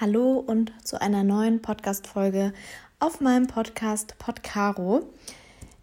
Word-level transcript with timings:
Hallo 0.00 0.42
und 0.46 0.72
zu 0.82 0.98
einer 0.98 1.24
neuen 1.24 1.60
Podcast-Folge 1.60 2.54
auf 3.00 3.20
meinem 3.20 3.48
Podcast 3.48 4.14
Podcaro. 4.18 5.02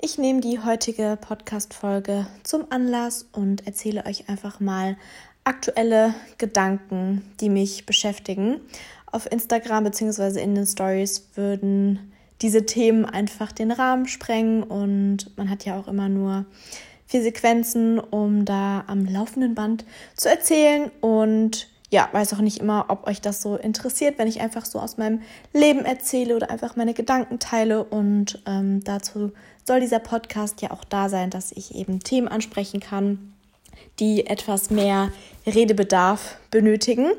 Ich 0.01 0.17
nehme 0.17 0.41
die 0.41 0.57
heutige 0.59 1.19
Podcast-Folge 1.21 2.25
zum 2.41 2.65
Anlass 2.71 3.29
und 3.31 3.67
erzähle 3.67 4.03
euch 4.07 4.27
einfach 4.27 4.59
mal 4.59 4.97
aktuelle 5.43 6.15
Gedanken, 6.39 7.31
die 7.41 7.49
mich 7.49 7.85
beschäftigen. 7.85 8.59
Auf 9.05 9.31
Instagram 9.31 9.83
bzw. 9.83 10.41
in 10.41 10.55
den 10.55 10.65
Stories 10.65 11.27
würden 11.35 12.11
diese 12.41 12.65
Themen 12.65 13.05
einfach 13.05 13.51
den 13.51 13.69
Rahmen 13.69 14.07
sprengen 14.07 14.63
und 14.63 15.37
man 15.37 15.47
hat 15.47 15.63
ja 15.63 15.79
auch 15.79 15.87
immer 15.87 16.09
nur 16.09 16.45
vier 17.05 17.21
Sequenzen, 17.21 17.99
um 17.99 18.45
da 18.45 18.83
am 18.87 19.05
laufenden 19.05 19.53
Band 19.53 19.85
zu 20.15 20.27
erzählen 20.27 20.89
und 21.01 21.67
ja, 21.89 22.09
weiß 22.11 22.33
auch 22.33 22.39
nicht 22.39 22.59
immer, 22.59 22.85
ob 22.89 23.07
euch 23.07 23.21
das 23.21 23.41
so 23.41 23.55
interessiert, 23.55 24.17
wenn 24.17 24.27
ich 24.27 24.41
einfach 24.41 24.65
so 24.65 24.79
aus 24.79 24.97
meinem 24.97 25.21
Leben 25.53 25.85
erzähle 25.85 26.35
oder 26.35 26.49
einfach 26.49 26.75
meine 26.75 26.93
Gedanken 26.93 27.39
teile. 27.39 27.83
Und 27.83 28.41
ähm, 28.45 28.83
dazu 28.83 29.31
soll 29.63 29.79
dieser 29.79 29.99
Podcast 29.99 30.61
ja 30.61 30.71
auch 30.71 30.83
da 30.83 31.07
sein, 31.07 31.29
dass 31.29 31.51
ich 31.53 31.75
eben 31.75 32.01
Themen 32.01 32.27
ansprechen 32.27 32.81
kann, 32.81 33.33
die 33.99 34.27
etwas 34.27 34.69
mehr 34.69 35.11
Redebedarf 35.45 36.37
benötigen. 36.51 37.11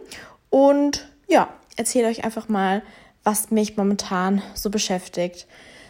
Und 0.51 1.09
ja, 1.29 1.49
erzähle 1.77 2.09
euch 2.09 2.25
einfach 2.25 2.49
mal, 2.49 2.83
was 3.25 3.51
mich 3.51 3.77
momentan 3.77 4.43
so 4.55 4.69
beschäftigt. 4.69 5.47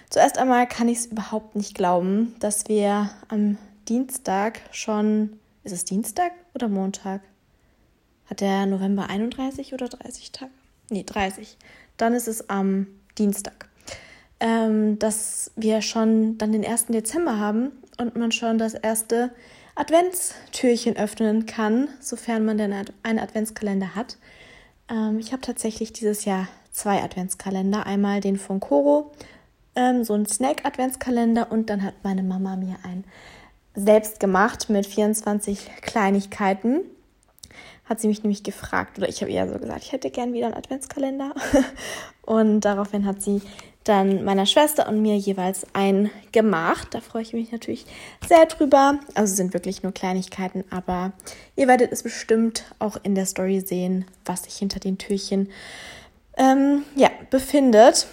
Zuerst 0.08 0.38
einmal 0.38 0.66
kann 0.69 0.88
ich 0.88 0.98
es 0.98 1.06
überhaupt 1.06 1.56
nicht 1.56 1.74
glauben, 1.74 2.34
dass 2.38 2.69
wir 2.69 3.10
am 3.28 3.58
Dienstag 3.88 4.60
schon, 4.70 5.38
ist 5.64 5.72
es 5.72 5.84
Dienstag 5.84 6.33
oder 6.55 6.69
Montag? 6.69 7.20
Hat 8.28 8.41
der 8.41 8.66
November 8.66 9.09
31 9.09 9.74
oder 9.74 9.88
30 9.88 10.32
Tage? 10.32 10.50
Nee, 10.91 11.05
30. 11.05 11.56
Dann 11.96 12.14
ist 12.14 12.28
es 12.28 12.48
am 12.50 12.86
Dienstag. 13.16 13.69
Ähm, 14.41 14.98
dass 14.98 15.50
wir 15.56 15.83
schon 15.83 16.39
dann 16.39 16.52
den 16.52 16.64
1. 16.64 16.86
Dezember 16.86 17.39
haben 17.39 17.72
und 17.98 18.17
man 18.17 18.30
schon 18.30 18.58
das 18.58 18.75
erste 18.75 19.30
Adventstürchen 19.75 20.97
öffnen 20.97 21.47
kann, 21.47 21.89
sofern 22.00 22.44
man 22.44 22.58
denn 22.58 22.72
einen 23.02 23.19
Adventskalender 23.19 23.94
hat. 23.94 24.17
Ähm, 24.89 25.19
ich 25.19 25.33
habe 25.33 25.42
tatsächlich 25.42 25.92
dieses 25.92 26.24
Jahr 26.24 26.48
zwei 26.70 27.02
Adventskalender. 27.02 27.86
Einmal 27.86 28.20
den 28.20 28.39
von 28.39 28.61
Coro, 28.61 29.12
ähm, 29.74 30.05
so 30.05 30.14
ein 30.14 30.27
Snack-Adventskalender 30.27 31.50
und 31.50 31.70
dann 31.70 31.83
hat 31.83 31.95
meine 32.02 32.22
Mama 32.22 32.56
mir 32.56 32.77
einen 32.84 33.05
selbst 33.74 34.20
gemacht 34.20 34.70
mit 34.70 34.86
24 34.86 35.70
Kleinigkeiten 35.83 36.80
hat 37.89 38.00
sie 38.00 38.08
mich 38.08 38.22
nämlich 38.22 38.42
gefragt, 38.42 38.98
oder 38.98 39.08
ich 39.08 39.22
habe 39.22 39.31
ihr 39.31 39.48
so 39.48 39.58
gesagt, 39.58 39.83
ich 39.83 39.92
hätte 39.92 40.11
gern 40.11 40.33
wieder 40.33 40.47
einen 40.47 40.56
Adventskalender. 40.56 41.34
Und 42.22 42.61
daraufhin 42.61 43.06
hat 43.06 43.22
sie 43.22 43.41
dann 43.84 44.22
meiner 44.22 44.45
Schwester 44.45 44.86
und 44.86 45.00
mir 45.00 45.17
jeweils 45.17 45.67
einen 45.72 46.11
gemacht. 46.30 46.89
Da 46.91 47.00
freue 47.00 47.22
ich 47.22 47.33
mich 47.33 47.53
natürlich 47.53 47.86
sehr 48.28 48.45
drüber. 48.45 48.98
Also 49.14 49.34
sind 49.34 49.55
wirklich 49.55 49.83
nur 49.83 49.92
Kleinigkeiten, 49.92 50.62
aber 50.69 51.12
ihr 51.56 51.69
werdet 51.69 51.91
es 51.91 52.03
bestimmt 52.03 52.64
auch 52.78 52.98
in 53.03 53.14
der 53.14 53.25
Story 53.25 53.61
sehen, 53.61 54.05
was 54.27 54.45
sich 54.45 54.56
hinter 54.56 54.78
den 54.78 54.98
Türchen 54.98 55.48
ähm, 56.36 56.83
ja, 56.97 57.08
befindet. 57.30 58.08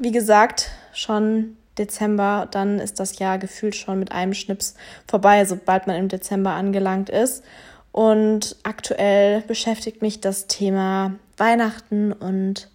Wie 0.00 0.10
gesagt, 0.10 0.70
schon 0.92 1.56
Dezember, 1.78 2.48
dann 2.50 2.80
ist 2.80 2.98
das 2.98 3.20
Jahr 3.20 3.38
gefühlt 3.38 3.76
schon 3.76 4.00
mit 4.00 4.10
einem 4.10 4.34
Schnips 4.34 4.74
vorbei, 5.06 5.44
sobald 5.44 5.86
man 5.86 5.96
im 5.96 6.08
Dezember 6.08 6.50
angelangt 6.50 7.08
ist. 7.08 7.44
Und 7.92 8.56
aktuell 8.62 9.42
beschäftigt 9.42 10.02
mich 10.02 10.20
das 10.20 10.46
Thema 10.46 11.14
Weihnachten 11.36 12.12
und 12.12 12.68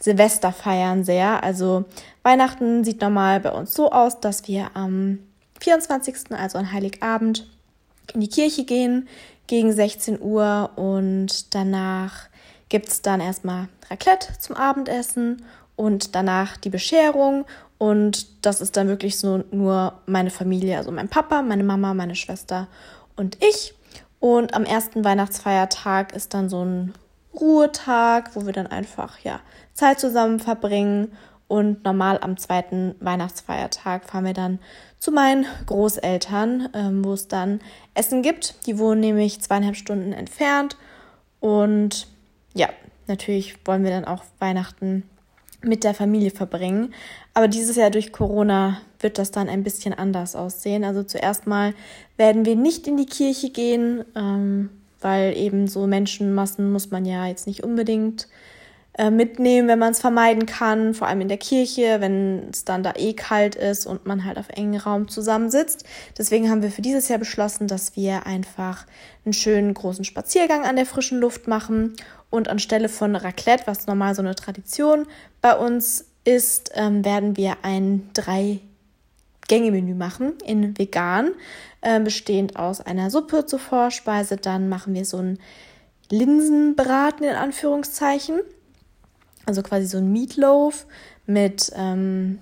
Silvesterfeiern 0.00 1.04
sehr. 1.04 1.42
Also 1.42 1.84
Weihnachten 2.22 2.84
sieht 2.84 3.00
normal 3.00 3.40
bei 3.40 3.52
uns 3.52 3.74
so 3.74 3.90
aus, 3.90 4.20
dass 4.20 4.48
wir 4.48 4.70
am 4.74 5.20
24., 5.60 6.32
also 6.32 6.58
an 6.58 6.72
Heiligabend, 6.72 7.48
in 8.14 8.20
die 8.20 8.28
Kirche 8.28 8.64
gehen 8.64 9.08
gegen 9.46 9.72
16 9.72 10.20
Uhr 10.20 10.70
und 10.76 11.54
danach 11.54 12.28
gibt 12.68 12.88
es 12.88 13.02
dann 13.02 13.20
erstmal 13.20 13.68
Raclette 13.90 14.38
zum 14.38 14.56
Abendessen 14.56 15.44
und 15.76 16.14
danach 16.14 16.56
die 16.56 16.70
Bescherung 16.70 17.46
und 17.78 18.44
das 18.44 18.60
ist 18.60 18.76
dann 18.76 18.88
wirklich 18.88 19.18
so 19.18 19.44
nur 19.50 20.00
meine 20.06 20.30
Familie, 20.30 20.78
also 20.78 20.90
mein 20.90 21.08
Papa, 21.08 21.42
meine 21.42 21.64
Mama, 21.64 21.94
meine 21.94 22.14
Schwester 22.14 22.68
und 23.16 23.42
ich. 23.42 23.74
Und 24.26 24.54
am 24.54 24.64
ersten 24.64 25.04
Weihnachtsfeiertag 25.04 26.12
ist 26.12 26.34
dann 26.34 26.48
so 26.48 26.64
ein 26.64 26.94
Ruhetag, 27.32 28.34
wo 28.34 28.44
wir 28.44 28.52
dann 28.52 28.66
einfach 28.66 29.20
ja 29.20 29.38
Zeit 29.72 30.00
zusammen 30.00 30.40
verbringen. 30.40 31.12
Und 31.46 31.84
normal 31.84 32.18
am 32.20 32.36
zweiten 32.36 32.96
Weihnachtsfeiertag 32.98 34.10
fahren 34.10 34.24
wir 34.24 34.32
dann 34.32 34.58
zu 34.98 35.12
meinen 35.12 35.46
Großeltern, 35.66 36.70
ähm, 36.74 37.04
wo 37.04 37.12
es 37.12 37.28
dann 37.28 37.60
Essen 37.94 38.22
gibt. 38.22 38.66
Die 38.66 38.80
wohnen 38.80 38.98
nämlich 39.00 39.40
zweieinhalb 39.40 39.76
Stunden 39.76 40.12
entfernt. 40.12 40.76
Und 41.38 42.08
ja, 42.52 42.68
natürlich 43.06 43.56
wollen 43.64 43.84
wir 43.84 43.92
dann 43.92 44.06
auch 44.06 44.24
Weihnachten 44.40 45.04
mit 45.66 45.84
der 45.84 45.94
Familie 45.94 46.30
verbringen. 46.30 46.94
Aber 47.34 47.48
dieses 47.48 47.76
Jahr 47.76 47.90
durch 47.90 48.12
Corona 48.12 48.80
wird 49.00 49.18
das 49.18 49.30
dann 49.30 49.48
ein 49.48 49.62
bisschen 49.62 49.92
anders 49.92 50.36
aussehen. 50.36 50.84
Also 50.84 51.02
zuerst 51.02 51.46
mal 51.46 51.74
werden 52.16 52.44
wir 52.44 52.56
nicht 52.56 52.86
in 52.86 52.96
die 52.96 53.06
Kirche 53.06 53.50
gehen, 53.50 54.04
ähm, 54.14 54.70
weil 55.00 55.36
eben 55.36 55.68
so 55.68 55.86
Menschenmassen 55.86 56.72
muss 56.72 56.90
man 56.90 57.04
ja 57.04 57.26
jetzt 57.26 57.46
nicht 57.46 57.62
unbedingt 57.62 58.28
äh, 58.98 59.10
mitnehmen, 59.10 59.68
wenn 59.68 59.78
man 59.78 59.92
es 59.92 60.00
vermeiden 60.00 60.46
kann, 60.46 60.94
vor 60.94 61.06
allem 61.06 61.20
in 61.20 61.28
der 61.28 61.36
Kirche, 61.36 62.00
wenn 62.00 62.48
es 62.50 62.64
dann 62.64 62.82
da 62.82 62.94
eh 62.96 63.12
kalt 63.12 63.54
ist 63.54 63.86
und 63.86 64.06
man 64.06 64.24
halt 64.24 64.38
auf 64.38 64.48
engen 64.48 64.80
Raum 64.80 65.08
zusammensitzt. 65.08 65.84
Deswegen 66.16 66.48
haben 66.48 66.62
wir 66.62 66.70
für 66.70 66.80
dieses 66.80 67.08
Jahr 67.08 67.18
beschlossen, 67.18 67.68
dass 67.68 67.94
wir 67.94 68.24
einfach 68.24 68.86
einen 69.26 69.34
schönen 69.34 69.74
großen 69.74 70.04
Spaziergang 70.04 70.64
an 70.64 70.76
der 70.76 70.86
frischen 70.86 71.20
Luft 71.20 71.46
machen 71.46 71.94
und 72.30 72.48
anstelle 72.48 72.88
von 72.88 73.14
Raclette, 73.16 73.66
was 73.66 73.86
normal 73.86 74.14
so 74.14 74.22
eine 74.22 74.34
Tradition 74.34 75.06
bei 75.42 75.54
uns 75.54 76.06
ist, 76.24 76.72
ähm, 76.74 77.04
werden 77.04 77.36
wir 77.36 77.58
ein 77.62 78.08
drei 78.14 78.60
Gänge-Menü 79.46 79.94
machen 79.94 80.32
in 80.44 80.78
vegan, 80.78 81.32
äh, 81.82 82.00
bestehend 82.00 82.56
aus 82.56 82.80
einer 82.80 83.10
Suppe 83.10 83.44
zur 83.44 83.58
Vorspeise. 83.58 84.38
Dann 84.38 84.70
machen 84.70 84.94
wir 84.94 85.04
so 85.04 85.18
ein 85.18 85.38
Linsenbraten 86.10 87.26
in 87.26 87.36
Anführungszeichen 87.36 88.40
also 89.46 89.62
quasi 89.62 89.86
so 89.86 89.98
ein 89.98 90.12
Meatloaf 90.12 90.86
mit 91.24 91.72
ähm, 91.74 92.40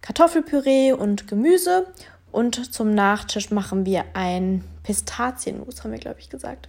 Kartoffelpüree 0.00 0.92
und 0.92 1.28
Gemüse. 1.28 1.86
Und 2.30 2.74
zum 2.74 2.94
Nachtisch 2.94 3.50
machen 3.50 3.86
wir 3.86 4.04
ein 4.14 4.64
Pistazienmus, 4.82 5.84
haben 5.84 5.92
wir, 5.92 5.98
glaube 5.98 6.18
ich, 6.18 6.30
gesagt. 6.30 6.68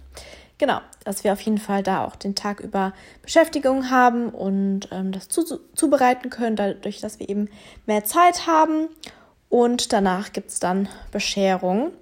Genau, 0.58 0.80
dass 1.04 1.24
wir 1.24 1.32
auf 1.32 1.40
jeden 1.40 1.58
Fall 1.58 1.82
da 1.82 2.04
auch 2.04 2.16
den 2.16 2.34
Tag 2.34 2.60
über 2.60 2.92
Beschäftigung 3.22 3.90
haben 3.90 4.28
und 4.28 4.88
ähm, 4.92 5.10
das 5.10 5.28
zu, 5.28 5.42
zubereiten 5.74 6.30
können, 6.30 6.54
dadurch, 6.54 7.00
dass 7.00 7.18
wir 7.18 7.28
eben 7.28 7.48
mehr 7.86 8.04
Zeit 8.04 8.46
haben. 8.46 8.88
Und 9.48 9.92
danach 9.92 10.32
gibt 10.32 10.50
es 10.50 10.60
dann 10.60 10.88
Bescherung. 11.10 11.92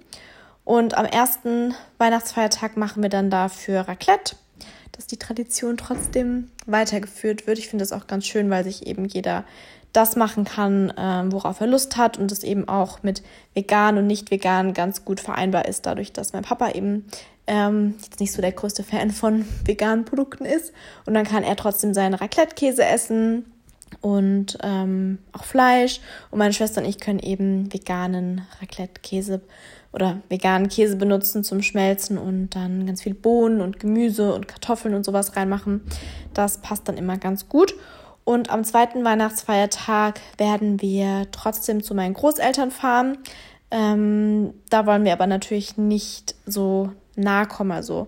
Und 0.65 0.95
am 0.95 1.05
ersten 1.05 1.73
Weihnachtsfeiertag 1.97 2.77
machen 2.77 3.01
wir 3.01 3.09
dann 3.09 3.29
dafür 3.29 3.81
Raclette 3.81 4.35
dass 4.93 5.07
die 5.07 5.17
Tradition 5.17 5.75
trotzdem 5.75 6.49
weitergeführt 6.65 7.45
wird. 7.45 7.59
Ich 7.59 7.67
finde 7.67 7.83
das 7.83 7.91
auch 7.91 8.07
ganz 8.07 8.25
schön, 8.25 8.49
weil 8.49 8.63
sich 8.63 8.87
eben 8.87 9.05
jeder 9.05 9.43
das 9.91 10.15
machen 10.15 10.43
kann, 10.43 10.91
ähm, 10.97 11.31
worauf 11.31 11.61
er 11.61 11.67
Lust 11.67 11.97
hat 11.97 12.17
und 12.17 12.31
das 12.31 12.43
eben 12.43 12.67
auch 12.67 13.03
mit 13.03 13.21
vegan 13.53 13.97
und 13.97 14.07
nicht 14.07 14.31
vegan 14.31 14.73
ganz 14.73 15.05
gut 15.05 15.19
vereinbar 15.19 15.65
ist, 15.65 15.85
dadurch, 15.85 16.11
dass 16.11 16.33
mein 16.33 16.43
Papa 16.43 16.71
eben 16.71 17.05
ähm, 17.45 17.95
jetzt 18.01 18.19
nicht 18.19 18.31
so 18.31 18.41
der 18.41 18.53
größte 18.53 18.83
Fan 18.83 19.11
von 19.11 19.45
veganen 19.65 20.05
Produkten 20.05 20.45
ist. 20.45 20.73
Und 21.05 21.13
dann 21.13 21.25
kann 21.25 21.43
er 21.43 21.55
trotzdem 21.55 21.93
seinen 21.93 22.15
Raclette-Käse 22.15 22.83
essen 22.83 23.45
und 24.01 24.57
ähm, 24.63 25.19
auch 25.31 25.43
Fleisch. 25.43 25.99
Und 26.31 26.39
meine 26.39 26.53
Schwester 26.53 26.81
und 26.81 26.87
ich 26.87 26.99
können 26.99 27.19
eben 27.19 27.71
veganen 27.71 28.47
Raclette-Käse 28.61 29.41
oder 29.93 30.21
veganen 30.27 30.69
Käse 30.69 30.95
benutzen 30.95 31.43
zum 31.43 31.61
Schmelzen 31.61 32.17
und 32.17 32.49
dann 32.55 32.85
ganz 32.85 33.03
viel 33.03 33.13
Bohnen 33.13 33.61
und 33.61 33.79
Gemüse 33.79 34.33
und 34.33 34.47
Kartoffeln 34.47 34.95
und 34.95 35.05
sowas 35.05 35.35
reinmachen. 35.35 35.81
Das 36.33 36.57
passt 36.57 36.87
dann 36.89 36.97
immer 36.97 37.17
ganz 37.17 37.47
gut. 37.47 37.75
Und 38.25 38.49
am 38.49 38.63
zweiten 38.63 39.03
Weihnachtsfeiertag 39.03 40.19
werden 40.37 40.81
wir 40.81 41.27
trotzdem 41.31 41.83
zu 41.83 41.93
meinen 41.93 42.13
Großeltern 42.13 42.71
fahren. 42.71 43.17
Ähm, 43.69 44.53
da 44.69 44.85
wollen 44.85 45.05
wir 45.05 45.13
aber 45.13 45.27
natürlich 45.27 45.77
nicht 45.77 46.35
so 46.45 46.91
nahe 47.15 47.45
kommen. 47.45 47.71
Also 47.71 48.07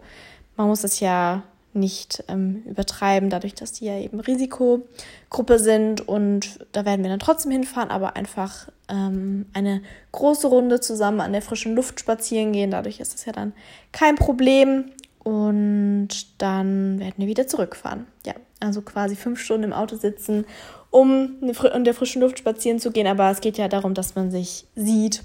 man 0.56 0.68
muss 0.68 0.84
es 0.84 1.00
ja 1.00 1.44
nicht 1.76 2.24
ähm, 2.28 2.64
übertreiben, 2.66 3.30
dadurch, 3.30 3.54
dass 3.54 3.74
die 3.74 3.86
ja 3.86 3.98
eben 3.98 4.20
Risikogruppe 4.20 5.60
sind. 5.60 6.08
Und 6.08 6.66
da 6.72 6.86
werden 6.86 7.04
wir 7.04 7.10
dann 7.10 7.20
trotzdem 7.20 7.52
hinfahren, 7.52 7.90
aber 7.90 8.16
einfach 8.16 8.70
ähm, 8.90 9.46
eine 9.54 9.82
große 10.12 10.48
Runde 10.48 10.80
zusammen 10.80 11.22
an 11.22 11.34
der 11.34 11.42
frischen 11.42 11.76
Luft 11.76 12.00
spazieren 12.00 12.54
gehen. 12.54 12.72
Dadurch 12.72 13.00
ist 13.00 13.16
es 13.16 13.26
ja 13.26 13.34
dann 13.34 13.54
kein 13.92 14.16
Problem. 14.16 14.92
Und 15.24 16.10
dann 16.38 17.00
werden 17.00 17.16
wir 17.18 17.28
wieder 17.28 17.48
zurückfahren. 17.48 18.06
Ja, 18.28 18.36
Also 18.60 18.82
quasi 18.82 19.16
fünf 19.16 19.40
Stunden 19.40 19.64
im 19.64 19.74
Auto 19.74 19.96
sitzen, 19.96 20.46
um 20.92 21.38
in 21.42 21.84
der 21.84 21.94
frischen 21.96 22.22
Luft 22.22 22.38
spazieren 22.38 22.80
zu 22.80 22.92
gehen. 22.92 23.08
Aber 23.08 23.32
es 23.32 23.42
geht 23.42 23.58
ja 23.58 23.68
darum, 23.68 23.96
dass 23.96 24.14
man 24.14 24.30
sich 24.30 24.68
sieht. 24.76 25.24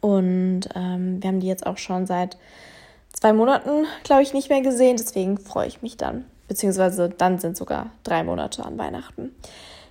Und 0.00 0.62
ähm, 0.74 1.22
wir 1.22 1.28
haben 1.28 1.40
die 1.40 1.46
jetzt 1.46 1.64
auch 1.64 1.78
schon 1.78 2.06
seit 2.06 2.38
zwei 3.12 3.32
Monaten, 3.32 3.86
glaube 4.04 4.22
ich, 4.22 4.32
nicht 4.32 4.50
mehr 4.50 4.62
gesehen. 4.62 4.96
Deswegen 4.96 5.38
freue 5.38 5.68
ich 5.68 5.82
mich 5.82 5.96
dann. 5.96 6.24
Beziehungsweise 6.48 7.08
dann 7.08 7.38
sind 7.38 7.56
sogar 7.56 7.90
drei 8.02 8.24
Monate 8.24 8.64
an 8.64 8.78
Weihnachten. 8.78 9.34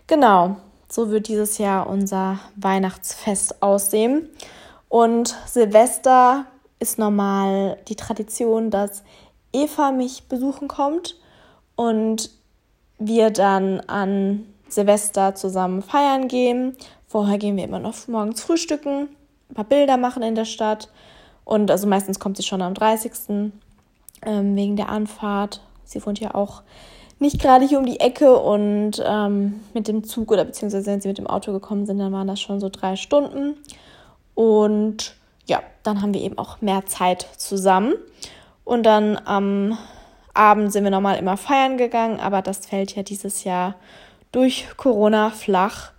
Genau, 0.08 0.58
so 0.90 1.10
wird 1.10 1.28
dieses 1.28 1.58
Jahr 1.58 1.88
unser 1.88 2.40
Weihnachtsfest 2.56 3.62
aussehen. 3.62 4.28
Und 4.90 5.38
Silvester 5.46 6.46
ist 6.80 6.98
normal 6.98 7.78
die 7.88 7.96
Tradition, 7.96 8.72
dass 8.72 9.04
Eva 9.54 9.92
mich 9.92 10.24
besuchen 10.28 10.68
kommt 10.68 11.16
und 11.76 12.32
wir 12.98 13.30
dann 13.30 13.80
an 13.82 14.46
Silvester 14.68 15.36
zusammen 15.36 15.82
feiern 15.82 16.28
gehen. 16.28 16.76
Vorher 17.08 17.38
gehen 17.38 17.58
wir 17.58 17.64
immer 17.64 17.80
noch 17.80 18.08
morgens 18.08 18.42
frühstücken, 18.42 19.10
ein 19.50 19.56
paar 19.56 19.66
Bilder 19.66 19.98
machen 19.98 20.24
in 20.24 20.36
der 20.36 20.46
Stadt. 20.46 20.90
Und 21.50 21.72
also 21.72 21.88
meistens 21.88 22.20
kommt 22.20 22.38
sie 22.38 22.44
schon 22.44 22.62
am 22.62 22.76
30. 22.76 23.12
Ähm, 24.22 24.56
wegen 24.56 24.76
der 24.76 24.90
Anfahrt. 24.90 25.62
Sie 25.84 26.06
wohnt 26.06 26.20
ja 26.20 26.36
auch 26.36 26.62
nicht 27.18 27.42
gerade 27.42 27.66
hier 27.66 27.80
um 27.80 27.88
die 27.88 28.00
Ecke 28.00 28.38
und 28.38 29.04
ähm, 29.04 29.62
mit 29.74 29.88
dem 29.88 30.04
Zug 30.04 30.32
oder 30.32 30.46
beziehungsweise 30.46 30.92
wenn 30.92 31.02
sie 31.02 31.08
mit 31.08 31.18
dem 31.18 31.26
Auto 31.26 31.52
gekommen 31.52 31.88
sind, 31.88 31.98
dann 31.98 32.14
waren 32.14 32.28
das 32.28 32.40
schon 32.40 32.60
so 32.60 32.70
drei 32.70 32.96
Stunden. 32.96 33.56
Und 34.36 35.16
ja, 35.48 35.64
dann 35.82 36.04
haben 36.04 36.14
wir 36.14 36.22
eben 36.22 36.38
auch 36.38 36.62
mehr 36.62 36.86
Zeit 36.86 37.28
zusammen. 37.38 37.96
Und 38.64 38.84
dann 38.84 39.20
am 39.26 39.76
Abend 40.36 40.72
sind 40.72 40.84
wir 40.84 40.92
nochmal 40.92 41.18
immer 41.18 41.36
feiern 41.36 41.78
gegangen, 41.78 42.20
aber 42.20 42.44
das 42.44 42.68
fällt 42.68 42.96
ja 42.96 43.02
dieses 43.02 43.44
Jahr 43.44 43.74
durch 44.32 44.68
Corona 44.78 45.32
flach. 45.32 45.94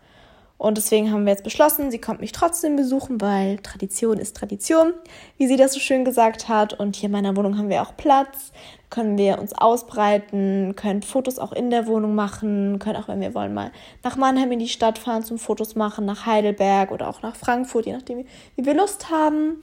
Und 0.60 0.76
deswegen 0.76 1.10
haben 1.10 1.24
wir 1.24 1.32
jetzt 1.32 1.42
beschlossen, 1.42 1.90
sie 1.90 2.02
kommt 2.02 2.20
mich 2.20 2.32
trotzdem 2.32 2.76
besuchen, 2.76 3.18
weil 3.22 3.56
Tradition 3.60 4.18
ist 4.18 4.36
Tradition, 4.36 4.92
wie 5.38 5.46
sie 5.46 5.56
das 5.56 5.72
so 5.72 5.80
schön 5.80 6.04
gesagt 6.04 6.50
hat. 6.50 6.78
Und 6.78 6.96
hier 6.96 7.06
in 7.06 7.12
meiner 7.12 7.34
Wohnung 7.34 7.56
haben 7.56 7.70
wir 7.70 7.80
auch 7.80 7.96
Platz, 7.96 8.52
können 8.90 9.16
wir 9.16 9.38
uns 9.38 9.54
ausbreiten, 9.54 10.74
können 10.76 11.00
Fotos 11.00 11.38
auch 11.38 11.52
in 11.52 11.70
der 11.70 11.86
Wohnung 11.86 12.14
machen, 12.14 12.78
können 12.78 12.96
auch, 12.96 13.08
wenn 13.08 13.22
wir 13.22 13.34
wollen, 13.34 13.54
mal 13.54 13.72
nach 14.04 14.18
Mannheim 14.18 14.52
in 14.52 14.58
die 14.58 14.68
Stadt 14.68 14.98
fahren 14.98 15.22
zum 15.22 15.38
Fotos 15.38 15.76
machen, 15.76 16.04
nach 16.04 16.26
Heidelberg 16.26 16.90
oder 16.90 17.08
auch 17.08 17.22
nach 17.22 17.36
Frankfurt, 17.36 17.86
je 17.86 17.94
nachdem, 17.94 18.26
wie 18.56 18.66
wir 18.66 18.74
Lust 18.74 19.08
haben 19.08 19.56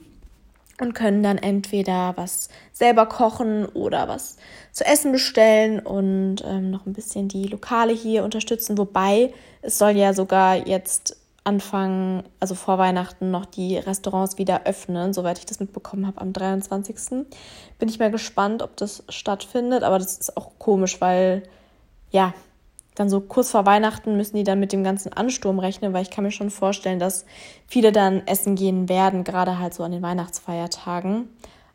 und 0.80 0.94
können 0.94 1.22
dann 1.22 1.38
entweder 1.38 2.16
was 2.16 2.48
selber 2.72 3.06
kochen 3.06 3.66
oder 3.66 4.08
was 4.08 4.36
zu 4.72 4.84
essen 4.84 5.12
bestellen 5.12 5.80
und 5.80 6.36
ähm, 6.46 6.70
noch 6.70 6.86
ein 6.86 6.92
bisschen 6.92 7.28
die 7.28 7.46
Lokale 7.46 7.92
hier 7.92 8.24
unterstützen. 8.24 8.78
Wobei 8.78 9.32
es 9.62 9.78
soll 9.78 9.92
ja 9.92 10.12
sogar 10.12 10.66
jetzt 10.68 11.16
anfangen, 11.44 12.24
also 12.40 12.54
vor 12.54 12.78
Weihnachten 12.78 13.30
noch 13.30 13.46
die 13.46 13.78
Restaurants 13.78 14.36
wieder 14.38 14.66
öffnen, 14.66 15.14
soweit 15.14 15.38
ich 15.38 15.46
das 15.46 15.60
mitbekommen 15.60 16.06
habe 16.06 16.20
am 16.20 16.32
23. 16.32 17.26
Bin 17.78 17.88
ich 17.88 17.98
mal 17.98 18.10
gespannt, 18.10 18.62
ob 18.62 18.76
das 18.76 19.02
stattfindet, 19.08 19.82
aber 19.82 19.98
das 19.98 20.18
ist 20.18 20.36
auch 20.36 20.52
komisch, 20.58 21.00
weil 21.00 21.42
ja, 22.10 22.34
dann 22.98 23.08
so 23.08 23.20
kurz 23.20 23.50
vor 23.50 23.66
Weihnachten 23.66 24.16
müssen 24.16 24.36
die 24.36 24.44
dann 24.44 24.60
mit 24.60 24.72
dem 24.72 24.82
ganzen 24.82 25.12
Ansturm 25.12 25.58
rechnen, 25.58 25.92
weil 25.92 26.02
ich 26.02 26.10
kann 26.10 26.24
mir 26.24 26.30
schon 26.30 26.50
vorstellen, 26.50 26.98
dass 26.98 27.24
viele 27.66 27.92
dann 27.92 28.26
essen 28.26 28.56
gehen 28.56 28.88
werden, 28.88 29.24
gerade 29.24 29.58
halt 29.58 29.74
so 29.74 29.84
an 29.84 29.92
den 29.92 30.02
Weihnachtsfeiertagen. 30.02 31.28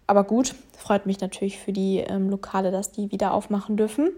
Aber 0.08 0.26
gut, 0.26 0.56
freut 0.78 1.06
mich 1.06 1.22
natürlich 1.22 1.60
für 1.60 1.72
die 1.72 2.00
ähm, 2.00 2.30
Lokale, 2.30 2.72
dass 2.72 2.92
die 2.92 3.12
wieder 3.12 3.34
aufmachen 3.34 3.78
dürfen. 3.78 4.12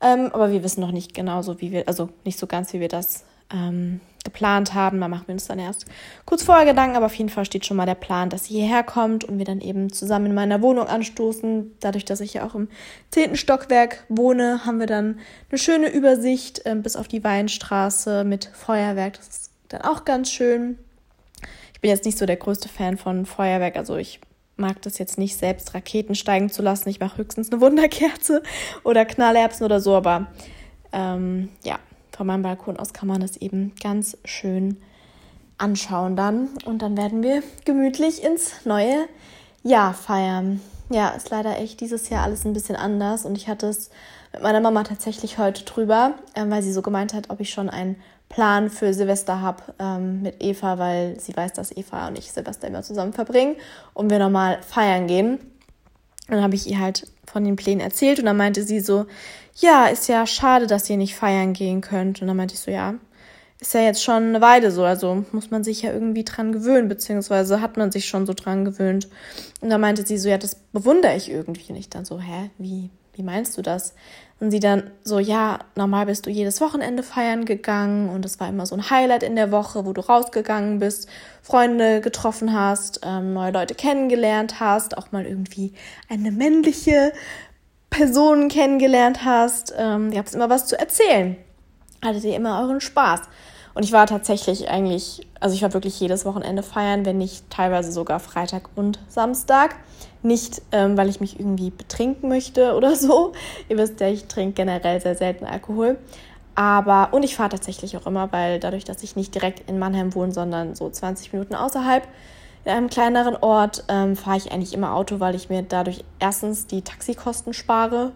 Ähm, 0.00 0.30
aber 0.32 0.52
wir 0.52 0.62
wissen 0.62 0.80
noch 0.80 0.92
nicht 0.92 1.12
genau 1.12 1.42
so, 1.42 1.60
wie 1.60 1.72
wir, 1.72 1.88
also 1.88 2.08
nicht 2.24 2.38
so 2.38 2.46
ganz, 2.46 2.72
wie 2.72 2.80
wir 2.80 2.88
das 2.88 3.24
ähm, 3.52 4.00
geplant 4.24 4.74
haben. 4.74 5.00
Da 5.00 5.08
machen 5.08 5.26
wir 5.26 5.32
uns 5.32 5.46
dann 5.46 5.58
erst 5.58 5.86
kurz 6.24 6.42
vorher 6.42 6.66
Gedanken, 6.66 6.96
aber 6.96 7.06
auf 7.06 7.14
jeden 7.14 7.30
Fall 7.30 7.44
steht 7.44 7.66
schon 7.66 7.76
mal 7.76 7.86
der 7.86 7.94
Plan, 7.94 8.30
dass 8.30 8.46
sie 8.46 8.54
hierher 8.54 8.82
kommt 8.82 9.24
und 9.24 9.38
wir 9.38 9.44
dann 9.44 9.60
eben 9.60 9.92
zusammen 9.92 10.26
in 10.26 10.34
meiner 10.34 10.60
Wohnung 10.62 10.86
anstoßen. 10.86 11.72
Dadurch, 11.80 12.04
dass 12.04 12.20
ich 12.20 12.34
ja 12.34 12.46
auch 12.46 12.54
im 12.54 12.68
zehnten 13.10 13.36
Stockwerk 13.36 14.04
wohne, 14.08 14.64
haben 14.64 14.80
wir 14.80 14.86
dann 14.86 15.18
eine 15.50 15.58
schöne 15.58 15.88
Übersicht 15.88 16.64
äh, 16.66 16.74
bis 16.74 16.96
auf 16.96 17.08
die 17.08 17.24
Weinstraße 17.24 18.24
mit 18.24 18.50
Feuerwerk. 18.52 19.16
Das 19.16 19.28
ist 19.28 19.50
dann 19.68 19.82
auch 19.82 20.04
ganz 20.04 20.30
schön. 20.30 20.78
Ich 21.74 21.80
bin 21.80 21.90
jetzt 21.90 22.04
nicht 22.04 22.18
so 22.18 22.26
der 22.26 22.36
größte 22.36 22.68
Fan 22.68 22.98
von 22.98 23.24
Feuerwerk, 23.24 23.76
also 23.76 23.96
ich 23.96 24.20
mag 24.56 24.82
das 24.82 24.98
jetzt 24.98 25.18
nicht, 25.18 25.36
selbst 25.36 25.74
Raketen 25.74 26.16
steigen 26.16 26.50
zu 26.50 26.62
lassen. 26.62 26.88
Ich 26.88 26.98
mache 26.98 27.18
höchstens 27.18 27.52
eine 27.52 27.60
Wunderkerze 27.60 28.42
oder 28.82 29.04
Knallerbsen 29.04 29.64
oder 29.64 29.80
so, 29.80 29.94
aber 29.94 30.26
ähm, 30.92 31.48
ja, 31.62 31.78
von 32.18 32.26
meinem 32.26 32.42
Balkon 32.42 32.76
aus 32.80 32.92
kann 32.92 33.06
man 33.06 33.20
das 33.20 33.36
eben 33.36 33.72
ganz 33.80 34.18
schön 34.24 34.76
anschauen 35.56 36.16
dann. 36.16 36.48
Und 36.64 36.82
dann 36.82 36.96
werden 36.96 37.22
wir 37.22 37.44
gemütlich 37.64 38.24
ins 38.24 38.66
neue 38.66 39.06
Jahr 39.62 39.94
feiern. 39.94 40.60
Ja, 40.90 41.10
ist 41.10 41.30
leider 41.30 41.58
echt 41.58 41.80
dieses 41.80 42.08
Jahr 42.08 42.24
alles 42.24 42.44
ein 42.44 42.54
bisschen 42.54 42.74
anders. 42.74 43.24
Und 43.24 43.38
ich 43.38 43.46
hatte 43.46 43.68
es 43.68 43.90
mit 44.32 44.42
meiner 44.42 44.60
Mama 44.60 44.82
tatsächlich 44.82 45.38
heute 45.38 45.64
drüber, 45.64 46.14
äh, 46.34 46.44
weil 46.48 46.60
sie 46.60 46.72
so 46.72 46.82
gemeint 46.82 47.14
hat, 47.14 47.30
ob 47.30 47.38
ich 47.38 47.50
schon 47.50 47.70
einen 47.70 47.94
Plan 48.28 48.68
für 48.68 48.92
Silvester 48.92 49.40
habe 49.40 49.62
ähm, 49.78 50.22
mit 50.22 50.42
Eva, 50.42 50.76
weil 50.76 51.20
sie 51.20 51.36
weiß, 51.36 51.52
dass 51.52 51.74
Eva 51.76 52.08
und 52.08 52.18
ich 52.18 52.32
Silvester 52.32 52.66
immer 52.66 52.82
zusammen 52.82 53.12
verbringen 53.12 53.54
und 53.94 54.10
wir 54.10 54.18
nochmal 54.18 54.60
feiern 54.62 55.06
gehen. 55.06 55.38
Und 56.28 56.34
dann 56.34 56.42
habe 56.42 56.54
ich 56.54 56.66
ihr 56.68 56.78
halt 56.78 57.06
von 57.26 57.44
den 57.44 57.56
Plänen 57.56 57.80
erzählt 57.80 58.18
und 58.18 58.26
dann 58.26 58.36
meinte 58.36 58.62
sie 58.62 58.80
so, 58.80 59.06
ja, 59.56 59.86
ist 59.86 60.08
ja 60.08 60.26
schade, 60.26 60.66
dass 60.66 60.88
ihr 60.88 60.96
nicht 60.96 61.16
feiern 61.16 61.52
gehen 61.52 61.80
könnt. 61.80 62.20
Und 62.20 62.28
dann 62.28 62.36
meinte 62.36 62.54
ich 62.54 62.60
so, 62.60 62.70
ja, 62.70 62.94
ist 63.60 63.74
ja 63.74 63.80
jetzt 63.80 64.04
schon 64.04 64.22
eine 64.28 64.40
Weile 64.40 64.70
so, 64.70 64.84
also 64.84 65.24
muss 65.32 65.50
man 65.50 65.64
sich 65.64 65.82
ja 65.82 65.92
irgendwie 65.92 66.24
dran 66.24 66.52
gewöhnen, 66.52 66.88
beziehungsweise 66.88 67.60
hat 67.60 67.76
man 67.76 67.90
sich 67.90 68.06
schon 68.06 68.26
so 68.26 68.34
dran 68.34 68.64
gewöhnt. 68.64 69.08
Und 69.60 69.70
dann 69.70 69.80
meinte 69.80 70.06
sie 70.06 70.18
so, 70.18 70.28
ja, 70.28 70.38
das 70.38 70.54
bewundere 70.54 71.16
ich 71.16 71.30
irgendwie. 71.30 71.72
Und 71.72 71.78
ich 71.78 71.90
dann 71.90 72.04
so, 72.04 72.20
hä, 72.20 72.50
wie, 72.58 72.90
wie 73.18 73.24
meinst 73.24 73.58
du 73.58 73.62
das? 73.62 73.94
Und 74.40 74.52
sie 74.52 74.60
dann 74.60 74.92
so, 75.02 75.18
ja, 75.18 75.58
normal 75.74 76.06
bist 76.06 76.24
du 76.24 76.30
jedes 76.30 76.60
Wochenende 76.60 77.02
feiern 77.02 77.44
gegangen 77.44 78.08
und 78.08 78.24
es 78.24 78.38
war 78.38 78.48
immer 78.48 78.64
so 78.64 78.76
ein 78.76 78.88
Highlight 78.88 79.24
in 79.24 79.34
der 79.34 79.50
Woche, 79.50 79.84
wo 79.84 79.92
du 79.92 80.00
rausgegangen 80.00 80.78
bist, 80.78 81.08
Freunde 81.42 82.00
getroffen 82.00 82.52
hast, 82.52 83.00
ähm, 83.02 83.32
neue 83.32 83.50
Leute 83.50 83.74
kennengelernt 83.74 84.60
hast, 84.60 84.96
auch 84.96 85.10
mal 85.10 85.26
irgendwie 85.26 85.72
eine 86.08 86.30
männliche 86.30 87.12
Person 87.90 88.48
kennengelernt 88.48 89.24
hast. 89.24 89.74
Ähm, 89.76 90.12
ihr 90.12 90.18
habt 90.18 90.32
immer 90.32 90.48
was 90.48 90.66
zu 90.66 90.78
erzählen. 90.78 91.36
Hattet 92.04 92.22
ihr 92.22 92.36
immer 92.36 92.60
euren 92.60 92.80
Spaß. 92.80 93.22
Und 93.74 93.84
ich 93.84 93.92
war 93.92 94.06
tatsächlich 94.06 94.68
eigentlich, 94.68 95.26
also 95.40 95.54
ich 95.54 95.62
war 95.62 95.72
wirklich 95.72 95.98
jedes 96.00 96.24
Wochenende 96.24 96.62
feiern, 96.62 97.04
wenn 97.04 97.18
nicht 97.18 97.48
teilweise 97.50 97.92
sogar 97.92 98.20
Freitag 98.20 98.68
und 98.74 98.98
Samstag. 99.08 99.76
Nicht, 100.22 100.62
ähm, 100.72 100.96
weil 100.96 101.08
ich 101.08 101.20
mich 101.20 101.38
irgendwie 101.38 101.70
betrinken 101.70 102.28
möchte 102.28 102.74
oder 102.76 102.96
so. 102.96 103.32
Ihr 103.68 103.78
wisst 103.78 104.00
ja, 104.00 104.08
ich 104.08 104.26
trinke 104.26 104.54
generell 104.54 105.00
sehr 105.00 105.14
selten 105.14 105.44
Alkohol. 105.44 105.98
Aber, 106.54 107.10
und 107.12 107.22
ich 107.22 107.36
fahre 107.36 107.50
tatsächlich 107.50 107.96
auch 107.96 108.06
immer, 108.06 108.32
weil 108.32 108.58
dadurch, 108.58 108.82
dass 108.82 109.04
ich 109.04 109.14
nicht 109.14 109.32
direkt 109.32 109.70
in 109.70 109.78
Mannheim 109.78 110.12
wohne, 110.14 110.32
sondern 110.32 110.74
so 110.74 110.90
20 110.90 111.32
Minuten 111.32 111.54
außerhalb, 111.54 112.02
in 112.64 112.72
einem 112.72 112.90
kleineren 112.90 113.36
Ort, 113.36 113.84
ähm, 113.88 114.16
fahre 114.16 114.38
ich 114.38 114.50
eigentlich 114.50 114.74
immer 114.74 114.94
Auto, 114.94 115.20
weil 115.20 115.36
ich 115.36 115.48
mir 115.48 115.62
dadurch 115.62 116.04
erstens 116.18 116.66
die 116.66 116.82
Taxikosten 116.82 117.54
spare, 117.54 118.10